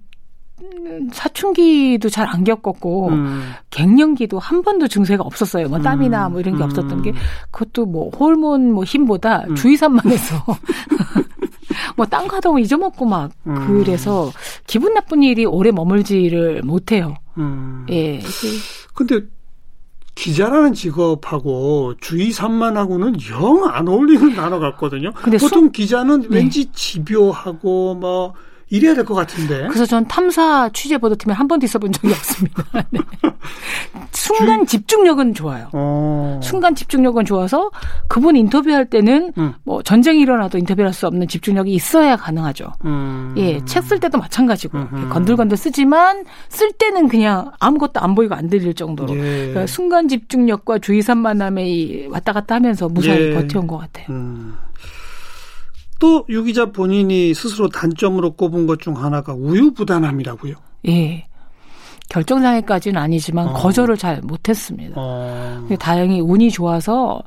사춘기도 1.12 2.08
잘 2.08 2.28
안 2.28 2.44
겪었고 2.44 3.08
음. 3.08 3.52
갱년기도 3.70 4.38
한 4.38 4.62
번도 4.62 4.88
증세가 4.88 5.22
없었어요. 5.22 5.68
뭐 5.68 5.78
땀이나 5.80 6.28
뭐 6.28 6.40
이런 6.40 6.56
게 6.56 6.62
음. 6.62 6.66
없었던 6.66 7.02
게 7.02 7.12
그것도 7.50 7.86
뭐 7.86 8.10
호르몬 8.10 8.70
뭐 8.72 8.84
힘보다 8.84 9.44
음. 9.48 9.54
주의산만 9.54 10.06
해서 10.10 10.36
뭐땅 11.96 12.28
가다 12.28 12.50
보면 12.50 12.62
잊어먹고 12.64 13.06
막 13.06 13.30
음. 13.46 13.82
그래서 13.82 14.30
기분 14.66 14.94
나쁜 14.94 15.22
일이 15.22 15.44
오래 15.46 15.70
머물지를 15.70 16.62
못해요. 16.62 17.14
음. 17.38 17.86
예. 17.90 18.20
근데 18.94 19.20
기자라는 20.14 20.74
직업하고 20.74 21.94
주의 22.00 22.30
산만하고는 22.32 23.14
영 23.30 23.64
안 23.64 23.86
어울리는 23.88 24.34
단어 24.36 24.58
같거든요. 24.58 25.12
보통 25.40 25.70
기자는 25.70 26.22
네. 26.22 26.28
왠지 26.30 26.66
집요하고 26.72 27.94
뭐 27.94 28.34
이래야 28.70 28.94
될 28.94 29.04
것 29.04 29.14
같은데. 29.14 29.62
그래서 29.68 29.86
전 29.86 30.06
탐사 30.06 30.68
취재 30.72 30.98
보도팀에 30.98 31.32
한 31.34 31.48
번도 31.48 31.64
있어본 31.64 31.92
적이 31.92 32.12
없습니다. 32.12 32.64
네. 32.90 33.00
순간 34.12 34.66
집중력은 34.66 35.32
좋아요. 35.34 35.68
어. 35.72 36.38
순간 36.42 36.74
집중력은 36.74 37.24
좋아서 37.24 37.70
그분 38.08 38.36
인터뷰할 38.36 38.84
때는 38.90 39.32
음. 39.38 39.54
뭐 39.64 39.82
전쟁이 39.82 40.20
일어나도 40.20 40.58
인터뷰할 40.58 40.92
수 40.92 41.06
없는 41.06 41.28
집중력이 41.28 41.72
있어야 41.72 42.16
가능하죠. 42.16 42.72
음. 42.84 43.34
예, 43.38 43.64
책 43.64 43.88
쓸 43.88 44.00
때도 44.00 44.18
마찬가지고 44.18 44.76
음흠. 44.78 45.08
건들건들 45.08 45.56
쓰지만 45.56 46.24
쓸 46.50 46.72
때는 46.72 47.08
그냥 47.08 47.52
아무것도 47.58 48.00
안 48.00 48.14
보이고 48.14 48.34
안 48.34 48.48
들릴 48.50 48.74
정도로 48.74 49.14
예. 49.16 49.20
그러니까 49.48 49.66
순간 49.66 50.08
집중력과 50.08 50.78
주의산만함의 50.80 51.72
이 51.72 52.06
왔다 52.08 52.34
갔다 52.34 52.56
하면서 52.56 52.86
무사히 52.88 53.30
예. 53.30 53.34
버텨온 53.34 53.66
것 53.66 53.78
같아요. 53.78 54.06
음. 55.98 56.00
또 56.00 56.24
유기자 56.28 56.66
본인이 56.72 57.34
스스로 57.34 57.68
단점으로 57.68 58.32
꼽은 58.34 58.66
것 58.66 58.78
중 58.78 58.96
하나가 58.96 59.34
우유부단함이라고요. 59.34 60.54
예. 60.88 61.27
결정장애까지는 62.08 63.00
아니지만 63.00 63.48
어. 63.48 63.52
거절을 63.52 63.96
잘 63.96 64.20
못했습니다. 64.22 64.94
어. 64.96 65.66
다행히 65.78 66.20
운이 66.20 66.50
좋아서 66.50 67.22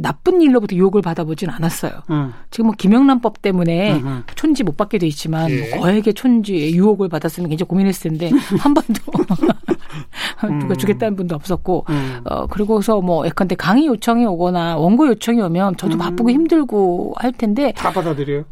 나쁜 0.00 0.40
일로부터 0.40 0.76
유혹을 0.76 1.02
받아보진 1.02 1.50
않았어요. 1.50 1.92
음. 2.10 2.32
지금 2.50 2.66
뭐 2.66 2.74
김영란법 2.76 3.42
때문에 3.42 3.94
음흠. 3.94 4.22
촌지 4.36 4.62
못 4.62 4.76
받게 4.76 4.98
돼 4.98 5.06
있지만 5.08 5.50
예. 5.50 5.70
거액의 5.70 6.14
촌지에 6.14 6.70
유혹을 6.72 7.08
받았으면 7.08 7.48
굉장히 7.48 7.68
고민했을 7.68 8.10
텐데 8.10 8.30
한 8.60 8.74
번도 8.74 9.02
누가 10.60 10.74
주겠다는 10.74 11.16
분도 11.16 11.34
없었고 11.34 11.86
음. 11.88 12.20
어 12.24 12.46
그리고서 12.46 13.00
뭐 13.00 13.26
예컨대 13.26 13.56
강의 13.56 13.86
요청이 13.86 14.24
오거나 14.26 14.76
원고 14.76 15.08
요청이 15.08 15.40
오면 15.40 15.76
저도 15.76 15.94
음. 15.94 15.98
바쁘고 15.98 16.30
힘들고 16.30 17.14
할 17.16 17.32
텐데 17.32 17.72
다 17.76 17.90
받아들여요. 17.90 18.44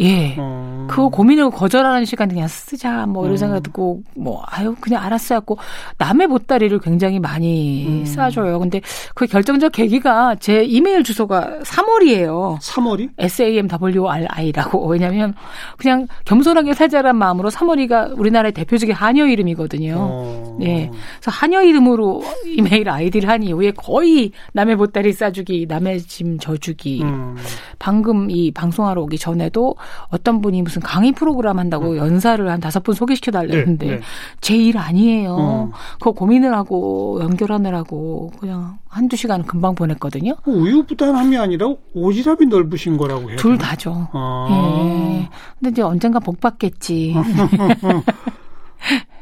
예. 0.00 0.34
어. 0.38 0.86
그거 0.90 1.08
고민을 1.08 1.50
거절하는 1.50 2.04
시간 2.04 2.28
그냥 2.28 2.48
쓰자 2.48 3.06
뭐 3.06 3.24
이런 3.24 3.34
음. 3.34 3.36
생각 3.36 3.62
듣고 3.62 4.02
뭐 4.16 4.42
아유 4.46 4.74
그냥 4.80 5.02
알았어 5.04 5.36
하고 5.36 5.56
남의 5.98 6.26
보따리를 6.26 6.76
굉장히 6.80 7.20
많이 7.20 7.86
음. 7.86 8.04
싸줘요. 8.04 8.58
근데 8.58 8.80
그 9.14 9.26
결정적 9.26 9.72
계기가 9.72 10.34
제 10.40 10.64
이메일 10.64 11.04
주소가 11.04 11.60
3월이에요. 11.62 12.58
3월이? 12.60 13.10
SAMWRI라고 13.18 14.86
왜냐하면 14.86 15.34
그냥 15.76 16.08
겸손하게 16.24 16.74
살자란 16.74 17.16
마음으로 17.16 17.50
3월이가 17.50 18.18
우리나라의 18.18 18.52
대표적인 18.52 18.94
한여 18.94 19.26
이름이거든요. 19.26 19.94
어. 19.96 20.58
예. 20.62 20.90
그래서 21.20 21.30
한여 21.30 21.62
이름으로 21.62 22.22
이메일 22.46 22.88
아이디를 22.88 23.28
한 23.28 23.44
이후에 23.44 23.70
거의 23.72 24.32
남의 24.52 24.76
보따리 24.76 25.12
싸주기, 25.12 25.66
남의 25.68 26.02
짐 26.02 26.38
져주기. 26.38 27.02
음. 27.02 27.36
방금 27.78 28.30
이 28.30 28.50
방송하러 28.50 29.02
오기 29.02 29.18
전에도 29.18 29.76
어떤 30.08 30.40
분이 30.40 30.62
무슨 30.62 30.82
강의 30.82 31.12
프로그램 31.12 31.58
한다고 31.58 31.96
연사를 31.96 32.48
한 32.48 32.60
다섯 32.60 32.82
분 32.82 32.94
소개시켜 32.94 33.30
달랬는데 33.30 33.86
음. 33.86 33.90
네, 33.90 33.96
네. 33.96 34.02
제일 34.40 34.78
아니에요. 34.78 35.36
어. 35.38 35.70
그거 35.94 36.12
고민을 36.12 36.54
하고 36.54 37.18
연결하느라고 37.22 38.32
그냥 38.38 38.78
한두 38.88 39.16
시간 39.16 39.42
금방 39.44 39.74
보냈거든요. 39.74 40.36
우유부단함이 40.46 41.36
아니라 41.36 41.66
오지랖이 41.94 42.48
넓으신 42.48 42.96
거라고 42.96 43.30
해요. 43.30 43.36
둘 43.38 43.58
다죠. 43.58 44.08
아. 44.12 44.46
예. 44.50 45.28
근데 45.58 45.70
이제 45.70 45.82
언젠가 45.82 46.20
복 46.20 46.40
받겠지. 46.40 47.14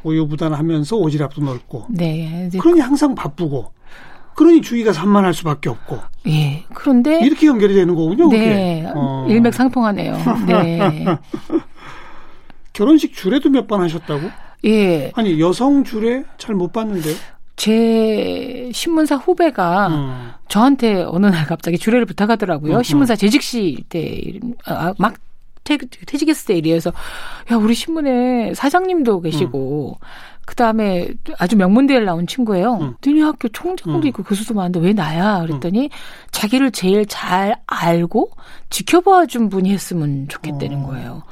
우유부단하면서 0.02 0.96
오지랖도 0.96 1.44
넓고. 1.44 1.86
네. 1.90 2.50
그러니 2.60 2.80
항상 2.80 3.14
바쁘고. 3.14 3.72
그러니 4.34 4.62
주의가 4.62 4.92
산만할 4.92 5.34
수밖에 5.34 5.68
없고. 5.68 5.98
예. 6.28 6.64
그런데 6.74 7.20
이렇게 7.24 7.46
연결이 7.46 7.74
되는 7.74 7.94
거군요. 7.94 8.28
네. 8.30 8.86
어. 8.94 9.26
일맥상통하네요. 9.28 10.16
네. 10.46 11.06
결혼식 12.72 13.12
주례도 13.14 13.50
몇 13.50 13.66
번 13.66 13.80
하셨다고? 13.82 14.30
예. 14.64 15.10
아니 15.14 15.40
여성 15.40 15.84
주례 15.84 16.24
잘 16.38 16.54
못 16.54 16.72
봤는데. 16.72 17.10
제 17.56 18.70
신문사 18.72 19.16
후배가 19.16 19.86
음. 19.88 20.30
저한테 20.48 21.02
어느 21.06 21.26
날 21.26 21.44
갑자기 21.46 21.78
주례를 21.78 22.06
부탁하더라고요. 22.06 22.78
음, 22.78 22.82
신문사 22.82 23.14
재직시 23.14 23.84
때, 23.88 24.20
아, 24.64 24.94
막 24.98 25.14
퇴, 25.64 25.76
퇴직 26.06 26.28
했을 26.28 26.46
때 26.46 26.54
일이어서, 26.58 26.92
야, 27.50 27.56
우리 27.56 27.74
신문에 27.74 28.52
사장님도 28.54 29.20
계시고, 29.22 29.98
그 30.44 30.56
다음에 30.56 31.08
아주 31.38 31.56
명문대를 31.56 32.04
나온 32.04 32.26
친구예요. 32.26 32.74
음. 32.74 32.94
너네 33.04 33.22
학교 33.22 33.48
총장도 33.48 34.00
음. 34.00 34.06
있고 34.08 34.22
교수도 34.24 34.54
많은데 34.54 34.80
왜 34.80 34.92
나야? 34.92 35.40
그랬더니 35.46 35.88
자기를 36.32 36.72
제일 36.72 37.06
잘 37.06 37.54
알고 37.66 38.30
지켜봐 38.68 39.26
준 39.26 39.48
분이 39.48 39.70
했으면 39.70 40.26
좋겠다는 40.28 40.82
어. 40.82 40.86
거예요. 40.88 41.22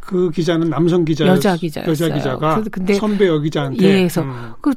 그 0.00 0.30
기자는 0.30 0.70
남성 0.70 1.04
기자 1.04 1.26
여자 1.26 1.54
기자였어요. 1.56 1.90
여자 1.92 2.08
기자가 2.14 2.62
근데- 2.72 2.94
선배 2.94 3.26
여 3.28 3.38
기자한테 3.38 3.84
예, 3.84 3.92
그래서 3.98 4.22
음. 4.22 4.52
그 4.62 4.72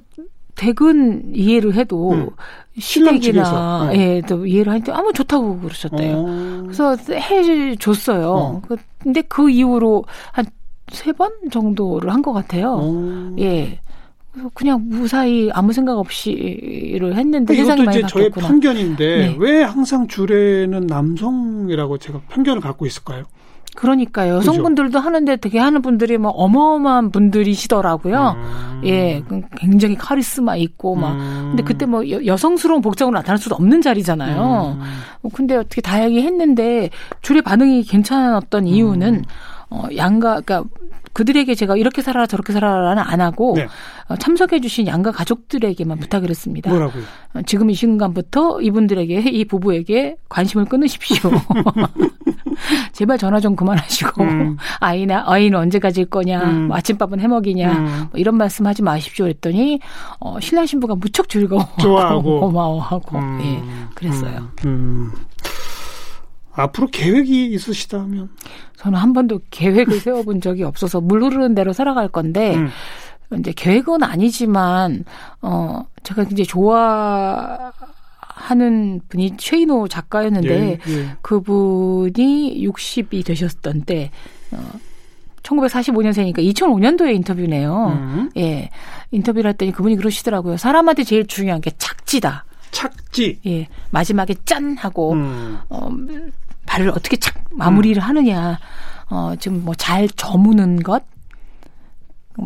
대근 0.61 1.31
이해를 1.33 1.73
해도 1.73 2.11
음. 2.11 2.29
시댁이나 2.77 3.89
어. 3.89 3.93
예, 3.95 4.21
또 4.27 4.45
이해를 4.45 4.71
하는데 4.71 4.91
아무 4.91 5.11
좋다고 5.11 5.59
그러셨대요. 5.59 6.15
어. 6.17 6.59
그래서 6.63 6.95
해 7.09 7.75
줬어요. 7.75 8.31
어. 8.31 8.61
그- 8.67 8.77
근데 8.99 9.21
그 9.23 9.49
이후로 9.49 10.05
한 10.31 10.45
세 10.91 11.13
번 11.13 11.31
정도를 11.49 12.11
한 12.13 12.21
것 12.21 12.33
같아요. 12.33 12.77
어. 12.81 13.35
예. 13.39 13.79
그래서 14.33 14.49
그냥 14.53 14.81
무사히 14.89 15.49
아무 15.53 15.71
생각 15.73 15.97
없이를 15.97 17.15
했는데 17.15 17.55
세상이 17.55 17.83
많이 17.83 17.99
이제 17.99 18.07
저의 18.07 18.29
바뀌었구나. 18.29 18.47
편견인데 18.49 19.17
네. 19.17 19.35
왜 19.39 19.63
항상 19.63 20.07
주례는 20.09 20.87
남성이라고 20.87 21.97
제가 21.97 22.21
편견을 22.29 22.61
갖고 22.61 22.85
있을까요? 22.85 23.23
그러니까요. 23.75 24.39
그죠? 24.39 24.51
여성분들도 24.51 24.99
하는데 24.99 25.35
되게 25.37 25.59
하는 25.59 25.81
분들이 25.81 26.17
뭐 26.17 26.31
어마어마한 26.31 27.11
분들이시더라고요. 27.11 28.35
음. 28.37 28.81
예, 28.85 29.23
그 29.27 29.41
굉장히 29.57 29.95
카리스마 29.95 30.55
있고 30.57 30.95
막. 30.95 31.13
음. 31.13 31.47
근데 31.49 31.63
그때 31.63 31.85
뭐 31.85 32.09
여, 32.09 32.23
여성스러운 32.25 32.81
복장으로 32.81 33.17
나타날 33.17 33.37
수도 33.37 33.55
없는 33.55 33.81
자리잖아요. 33.81 34.77
음. 34.77 34.83
어, 35.23 35.29
근데 35.33 35.55
어떻게 35.55 35.81
다행히 35.81 36.21
했는데 36.23 36.89
줄의 37.21 37.41
반응이 37.43 37.83
괜찮았던 37.83 38.67
이유는 38.67 39.15
음. 39.15 39.23
어, 39.69 39.83
양가 39.95 40.41
그러니까 40.41 40.63
그들에게 41.13 41.55
제가 41.55 41.75
이렇게 41.75 42.01
살아라 42.01 42.25
저렇게 42.25 42.53
살아라는 42.53 43.03
안 43.03 43.21
하고 43.21 43.53
네. 43.55 43.67
어, 44.07 44.15
참석해주신 44.15 44.87
양가 44.87 45.11
가족들에게만 45.11 45.99
부탁을 45.99 46.29
했습니다. 46.29 46.69
뭐라고요? 46.69 47.03
어, 47.33 47.41
지금 47.45 47.69
이 47.69 47.75
순간부터 47.75 48.61
이분들에게 48.61 49.29
이 49.29 49.45
부부에게 49.45 50.17
관심을 50.29 50.65
끊으십시오. 50.65 51.31
제발 52.93 53.17
전화 53.17 53.39
좀 53.39 53.55
그만하시고 53.55 54.23
음. 54.23 54.57
아이나 54.79 55.23
아이는 55.25 55.57
언제 55.57 55.79
가질 55.79 56.05
거냐, 56.05 56.43
음. 56.43 56.67
뭐 56.67 56.77
아침밥은 56.77 57.19
해 57.19 57.27
먹이냐 57.27 57.71
음. 57.71 58.07
뭐 58.11 58.19
이런 58.19 58.35
말씀하지 58.37 58.83
마십시오. 58.83 59.27
했더니 59.27 59.79
어, 60.19 60.39
신랑 60.39 60.65
신부가 60.65 60.95
무척 60.95 61.29
즐거워, 61.29 61.67
좋아하고. 61.79 62.41
고마워하고 62.41 63.17
음. 63.17 63.39
예, 63.43 63.95
그랬어요. 63.95 64.49
음. 64.65 64.65
음. 64.65 65.11
앞으로 66.53 66.87
계획이 66.87 67.45
있으시다면 67.53 68.29
저는 68.77 68.99
한 68.99 69.13
번도 69.13 69.39
계획을 69.51 69.99
세워본 69.99 70.41
적이 70.41 70.63
없어서 70.63 70.99
물 70.99 71.23
흐르는 71.23 71.55
대로 71.55 71.71
살아갈 71.71 72.09
건데 72.09 72.55
음. 72.55 72.69
이제 73.39 73.53
계획은 73.55 74.03
아니지만 74.03 75.05
어 75.41 75.85
제가 76.03 76.23
이제 76.23 76.43
좋아 76.43 77.71
하는 78.41 79.01
분이 79.09 79.37
최인호 79.37 79.87
작가였는데 79.87 80.79
예, 80.87 80.93
예. 80.93 81.09
그분이 81.21 82.65
60이 82.67 83.25
되셨던 83.25 83.81
때 83.83 84.11
어, 84.51 84.57
1945년생이니까 85.43 86.37
2005년도에 86.53 87.15
인터뷰네요. 87.15 87.87
음. 87.99 88.31
예. 88.37 88.69
인터뷰를 89.11 89.49
했더니 89.51 89.71
그분이 89.71 89.95
그러시더라고요. 89.95 90.57
사람한테 90.57 91.03
제일 91.03 91.25
중요한 91.27 91.61
게 91.61 91.71
착지다. 91.77 92.45
착지. 92.71 93.39
예. 93.47 93.67
마지막에 93.89 94.35
짠 94.45 94.77
하고 94.77 95.13
음. 95.13 95.57
어, 95.69 95.89
발을 96.65 96.89
어떻게 96.89 97.17
착 97.17 97.35
마무리를 97.51 98.01
하느냐. 98.01 98.59
어, 99.09 99.33
지금 99.39 99.65
뭐 99.65 99.73
잘 99.75 100.07
저무는 100.07 100.83
것, 100.83 100.93
뭐 100.93 101.10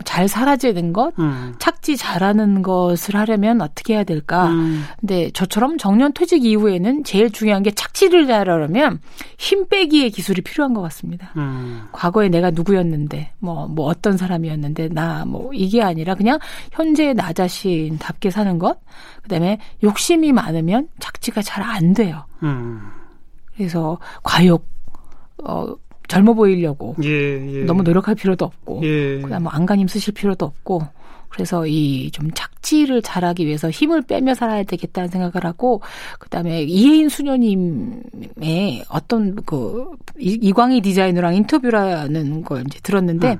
잘 0.03 0.27
사라지는 0.27 0.93
것, 0.93 1.13
음. 1.19 1.53
착지 1.59 1.97
잘하는 1.97 2.61
것을 2.61 3.15
하려면 3.15 3.61
어떻게 3.61 3.93
해야 3.93 4.03
될까? 4.03 4.47
음. 4.47 4.83
근데 4.99 5.29
저처럼 5.31 5.77
정년 5.77 6.11
퇴직 6.13 6.43
이후에는 6.45 7.03
제일 7.03 7.29
중요한 7.31 7.61
게 7.63 7.71
착지를 7.71 8.27
잘하려면 8.27 8.99
힘 9.37 9.67
빼기의 9.67 10.09
기술이 10.11 10.41
필요한 10.41 10.73
것 10.73 10.81
같습니다. 10.81 11.31
음. 11.37 11.87
과거에 11.91 12.29
내가 12.29 12.51
누구였는데, 12.51 13.31
뭐, 13.39 13.67
뭐 13.67 13.85
어떤 13.85 14.17
사람이었는데, 14.17 14.89
나 14.89 15.25
뭐 15.25 15.51
이게 15.53 15.81
아니라 15.81 16.15
그냥 16.15 16.39
현재 16.71 17.13
나 17.13 17.33
자신답게 17.33 18.31
사는 18.31 18.59
것, 18.59 18.79
그 19.21 19.29
다음에 19.29 19.59
욕심이 19.83 20.31
많으면 20.31 20.87
착지가 20.99 21.41
잘 21.41 21.63
안 21.63 21.93
돼요. 21.93 22.25
음. 22.43 22.81
그래서 23.55 23.97
과욕, 24.23 24.67
어, 25.43 25.73
젊어 26.07 26.33
보이려고 26.33 26.95
예, 27.03 27.09
예. 27.09 27.63
너무 27.65 27.83
노력할 27.83 28.15
필요도 28.15 28.45
없고 28.45 28.81
예. 28.83 29.19
그다음 29.21 29.43
뭐 29.43 29.51
안간힘 29.51 29.87
쓰실 29.87 30.13
필요도 30.13 30.45
없고 30.45 30.81
그래서 31.29 31.65
이 31.67 32.09
좀 32.11 32.29
착지를 32.33 33.01
잘하기 33.01 33.45
위해서 33.45 33.69
힘을 33.69 34.01
빼며 34.03 34.33
살아야 34.35 34.63
되겠다는 34.63 35.09
생각을 35.09 35.43
하고 35.45 35.81
그다음에 36.19 36.63
이혜인 36.63 37.09
수녀님의 37.09 38.85
어떤 38.89 39.35
그 39.45 39.85
이- 40.17 40.39
이광희 40.41 40.81
디자이너랑 40.81 41.35
인터뷰라는 41.35 42.43
걸 42.43 42.63
이제 42.67 42.79
들었는데 42.81 43.33
음. 43.33 43.37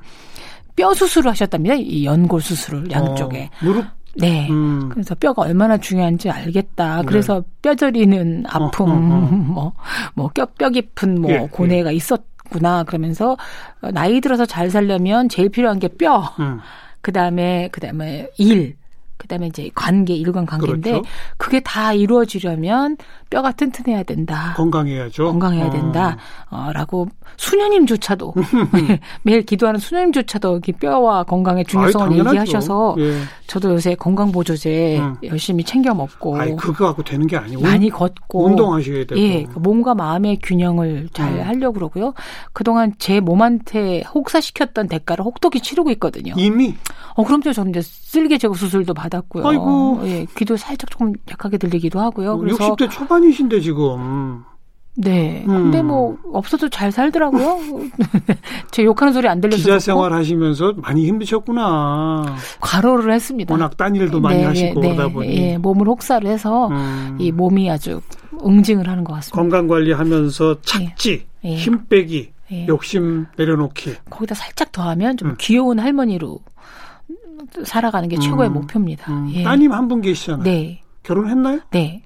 뼈 0.76 0.94
수술을 0.94 1.32
하셨답니다. 1.32 1.76
이 1.76 2.06
연골 2.06 2.42
수술을 2.42 2.92
양쪽에. 2.92 3.44
어, 3.62 3.66
무릎. 3.66 3.86
네. 4.18 4.50
음. 4.50 4.90
그래서 4.90 5.16
뼈가 5.16 5.44
얼마나 5.44 5.78
중요한지 5.78 6.30
알겠다. 6.30 7.02
네. 7.02 7.06
그래서 7.08 7.42
뼈 7.62 7.74
저리는 7.76 8.44
아픔, 8.48 8.90
어, 8.90 8.94
어, 8.94 8.96
어. 8.96 9.30
뭐, 9.32 9.74
뭐, 10.16 10.30
뼈, 10.34 10.46
뼈 10.58 10.70
깊은 10.70 11.22
뭐, 11.22 11.32
예, 11.32 11.36
예. 11.44 11.48
고뇌가 11.50 11.92
있었 11.92 12.22
구나. 12.50 12.84
그러면서, 12.84 13.38
어, 13.82 13.92
나이 13.92 14.22
들어서 14.22 14.46
잘 14.46 14.70
살려면 14.70 15.30
제일 15.30 15.50
필요한 15.50 15.80
게 15.80 15.88
뼈. 15.88 16.34
음. 16.40 16.60
그 17.02 17.12
다음에, 17.12 17.70
그 17.72 17.80
다음에 17.80 18.30
일. 18.38 18.76
그 19.18 19.28
다음에 19.28 19.48
이제 19.48 19.70
관계, 19.74 20.14
일관 20.14 20.46
관계인데, 20.46 20.92
그렇죠. 20.92 21.10
그게다 21.38 21.94
이루어지려면 21.94 22.98
뼈가 23.30 23.52
튼튼해야 23.52 24.04
된다. 24.04 24.54
건강해야죠. 24.56 25.26
건강해야 25.26 25.66
어. 25.68 25.70
된다. 25.72 26.18
어, 26.50 26.70
라고 26.74 27.08
수녀님조차도 27.38 28.34
매일 29.24 29.42
기도하는 29.44 29.80
수녀님조차도 29.80 30.62
이 30.68 30.72
뼈와 30.74 31.24
건강의 31.24 31.66
중요성을 31.66 32.12
아이. 32.12 32.20
얘기하셔서 32.20 32.96
예. 33.00 33.22
저도 33.48 33.74
요새 33.74 33.96
건강 33.96 34.32
보조제 34.32 35.00
음. 35.00 35.16
열심히 35.24 35.64
챙겨 35.64 35.94
먹고 35.94 36.38
아이 36.40 36.56
그거 36.56 36.88
갖고 36.88 37.04
되는 37.04 37.26
게 37.28 37.38
아니고 37.38 37.62
많이 37.62 37.90
걷고 37.90 38.46
운동하셔야 38.46 39.06
되고. 39.06 39.20
예, 39.20 39.44
그 39.44 39.60
몸과 39.60 39.96
마음의 39.96 40.40
균형을 40.44 41.10
잘 41.14 41.34
음. 41.34 41.42
하려고 41.42 41.74
그러고요. 41.74 42.14
그동안 42.54 42.94
제 43.00 43.20
몸한테 43.20 44.04
혹사시켰던 44.14 44.88
대가를 44.88 45.26
혹독히 45.26 45.60
치르고 45.62 45.90
있거든요. 45.92 46.34
이미 46.38 46.76
어, 47.16 47.24
그럼요. 47.24 47.54
저는 47.54 47.72
이제 47.72 47.82
쓸개 47.82 48.38
제거 48.38 48.54
수술도 48.54 48.94
받았고요. 48.94 49.48
아이고. 49.48 50.02
예, 50.04 50.26
귀도 50.38 50.58
살짝 50.58 50.90
조금 50.92 51.14
약하게 51.32 51.58
들리기도 51.58 52.00
하고요. 52.00 52.38
그래서 52.38 52.76
60대 52.76 52.90
초반 52.92 53.15
이신데 53.24 53.62
지금. 53.62 54.44
네. 54.98 55.44
음. 55.48 55.64
근데 55.64 55.82
뭐 55.82 56.18
없어도 56.32 56.70
잘 56.70 56.90
살더라고요. 56.92 57.60
제 58.72 58.84
욕하는 58.86 59.12
소리 59.12 59.28
안 59.28 59.42
들려서 59.42 59.58
기자 59.58 59.78
생활 59.80 60.14
하시면서 60.14 60.74
많이 60.78 61.06
힘드셨구나. 61.08 62.24
과로를 62.62 63.12
했습니다. 63.14 63.54
워낙 63.54 63.76
딴 63.76 63.94
일도 63.96 64.22
많이 64.22 64.38
네, 64.40 64.46
하시고 64.46 64.80
네, 64.80 64.88
그러다 64.96 65.08
네. 65.08 65.14
보니. 65.14 65.36
예, 65.38 65.58
몸을 65.58 65.88
혹사를 65.88 66.30
해서 66.30 66.70
음. 66.70 67.18
이 67.20 67.32
몸이 67.32 67.70
아주 67.70 68.00
응징을 68.46 68.88
하는 68.88 69.04
것 69.04 69.14
같습니다. 69.16 69.36
건강 69.36 69.68
관리하면서 69.68 70.62
착지, 70.62 71.26
예. 71.44 71.56
힘 71.56 71.88
빼기, 71.88 72.32
예. 72.54 72.68
욕심 72.68 73.26
내려놓기. 73.38 73.96
거기다 74.10 74.34
살짝 74.36 74.72
더하면 74.72 75.18
좀 75.18 75.32
음. 75.32 75.36
귀여운 75.40 75.80
할머니로 75.80 76.40
살아가는 77.66 78.08
게 78.08 78.18
최고의 78.18 78.50
음. 78.50 78.54
목표입니다. 78.54 79.12
음. 79.12 79.30
예. 79.34 79.44
따님 79.44 79.74
한 79.74 79.90
분 79.90 80.00
계시잖아요. 80.02 80.44
네, 80.44 80.82
결혼했나요? 81.04 81.60
네. 81.72 82.02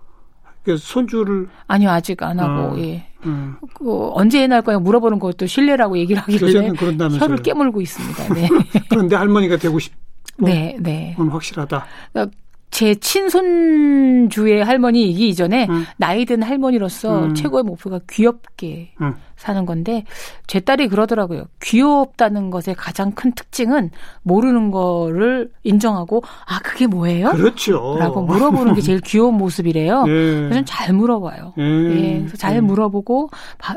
그래서 0.70 0.86
손주를 0.86 1.48
아니요 1.68 1.90
아직 1.90 2.22
안 2.22 2.40
하고 2.40 2.76
어. 2.76 2.80
예. 2.80 3.06
음. 3.26 3.56
그 3.74 4.10
언제 4.14 4.46
날 4.48 4.62
거냐 4.62 4.80
물어보는 4.80 5.20
것도 5.20 5.46
실례라고 5.48 5.98
얘기를 5.98 6.22
하길래. 6.22 6.72
혀를 7.18 7.38
깨물고 7.38 7.82
있습니다. 7.82 8.34
네, 8.34 8.48
그런데 8.90 9.16
할머니가 9.16 9.58
되고 9.58 9.80
싶은 9.80 9.98
네, 10.40 10.78
네. 10.80 11.16
확실하다. 11.18 11.86
그러니까 12.14 12.38
제 12.72 12.94
친손주의 12.96 14.64
할머니이기 14.64 15.30
이전에 15.30 15.68
음. 15.70 15.86
나이 15.98 16.24
든 16.26 16.44
할머니로서 16.44 17.26
음. 17.26 17.34
최고의 17.36 17.64
목표가 17.64 18.00
귀엽게 18.10 18.94
음. 19.02 19.16
사는 19.40 19.66
건데 19.66 20.04
제 20.48 20.60
딸이 20.60 20.90
그러더라고요. 20.90 21.46
귀엽다는 21.62 22.50
것의 22.50 22.76
가장 22.78 23.12
큰 23.14 23.32
특징은 23.32 23.90
모르는 24.22 24.70
거를 24.70 25.50
인정하고 25.64 26.22
아 26.46 26.60
그게 26.60 26.88
뭐예요? 26.88 27.32
그렇죠. 27.32 27.96
라고 28.00 28.22
물어보는 28.22 28.76
게 28.76 28.82
제일 28.82 29.00
귀여운 29.00 29.36
모습이래요. 29.36 30.04
예. 30.08 30.12
그래서 30.50 30.66
잘 30.66 30.94
물어봐요. 30.94 31.54
예. 31.58 31.64
예, 31.64 32.18
그래서 32.20 32.36
잘 32.38 32.58
음. 32.58 32.66
물어보고 32.68 33.30
바- 33.58 33.76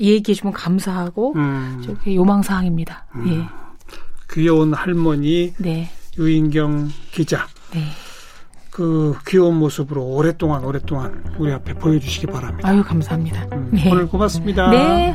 얘기해 0.00 0.34
주면 0.34 0.52
감사하고 0.52 1.34
음. 1.34 1.82
저게 1.84 2.14
요망 2.14 2.42
사항입니다. 2.42 3.04
예, 3.26 3.42
귀여운 4.32 4.72
할머니 4.72 5.52
네, 5.58 5.90
유인경 6.16 6.88
기자. 7.10 7.46
네. 7.74 7.80
그 8.72 9.14
귀여운 9.28 9.56
모습으로 9.56 10.02
오랫동안 10.02 10.64
오랫동안 10.64 11.22
우리 11.38 11.52
앞에 11.52 11.74
보여주시기 11.74 12.26
바랍니다. 12.26 12.66
아유 12.66 12.82
감사합니다. 12.82 13.46
음, 13.52 13.70
네. 13.70 13.90
오늘 13.90 14.08
고맙습니다. 14.08 14.70
네. 14.70 15.14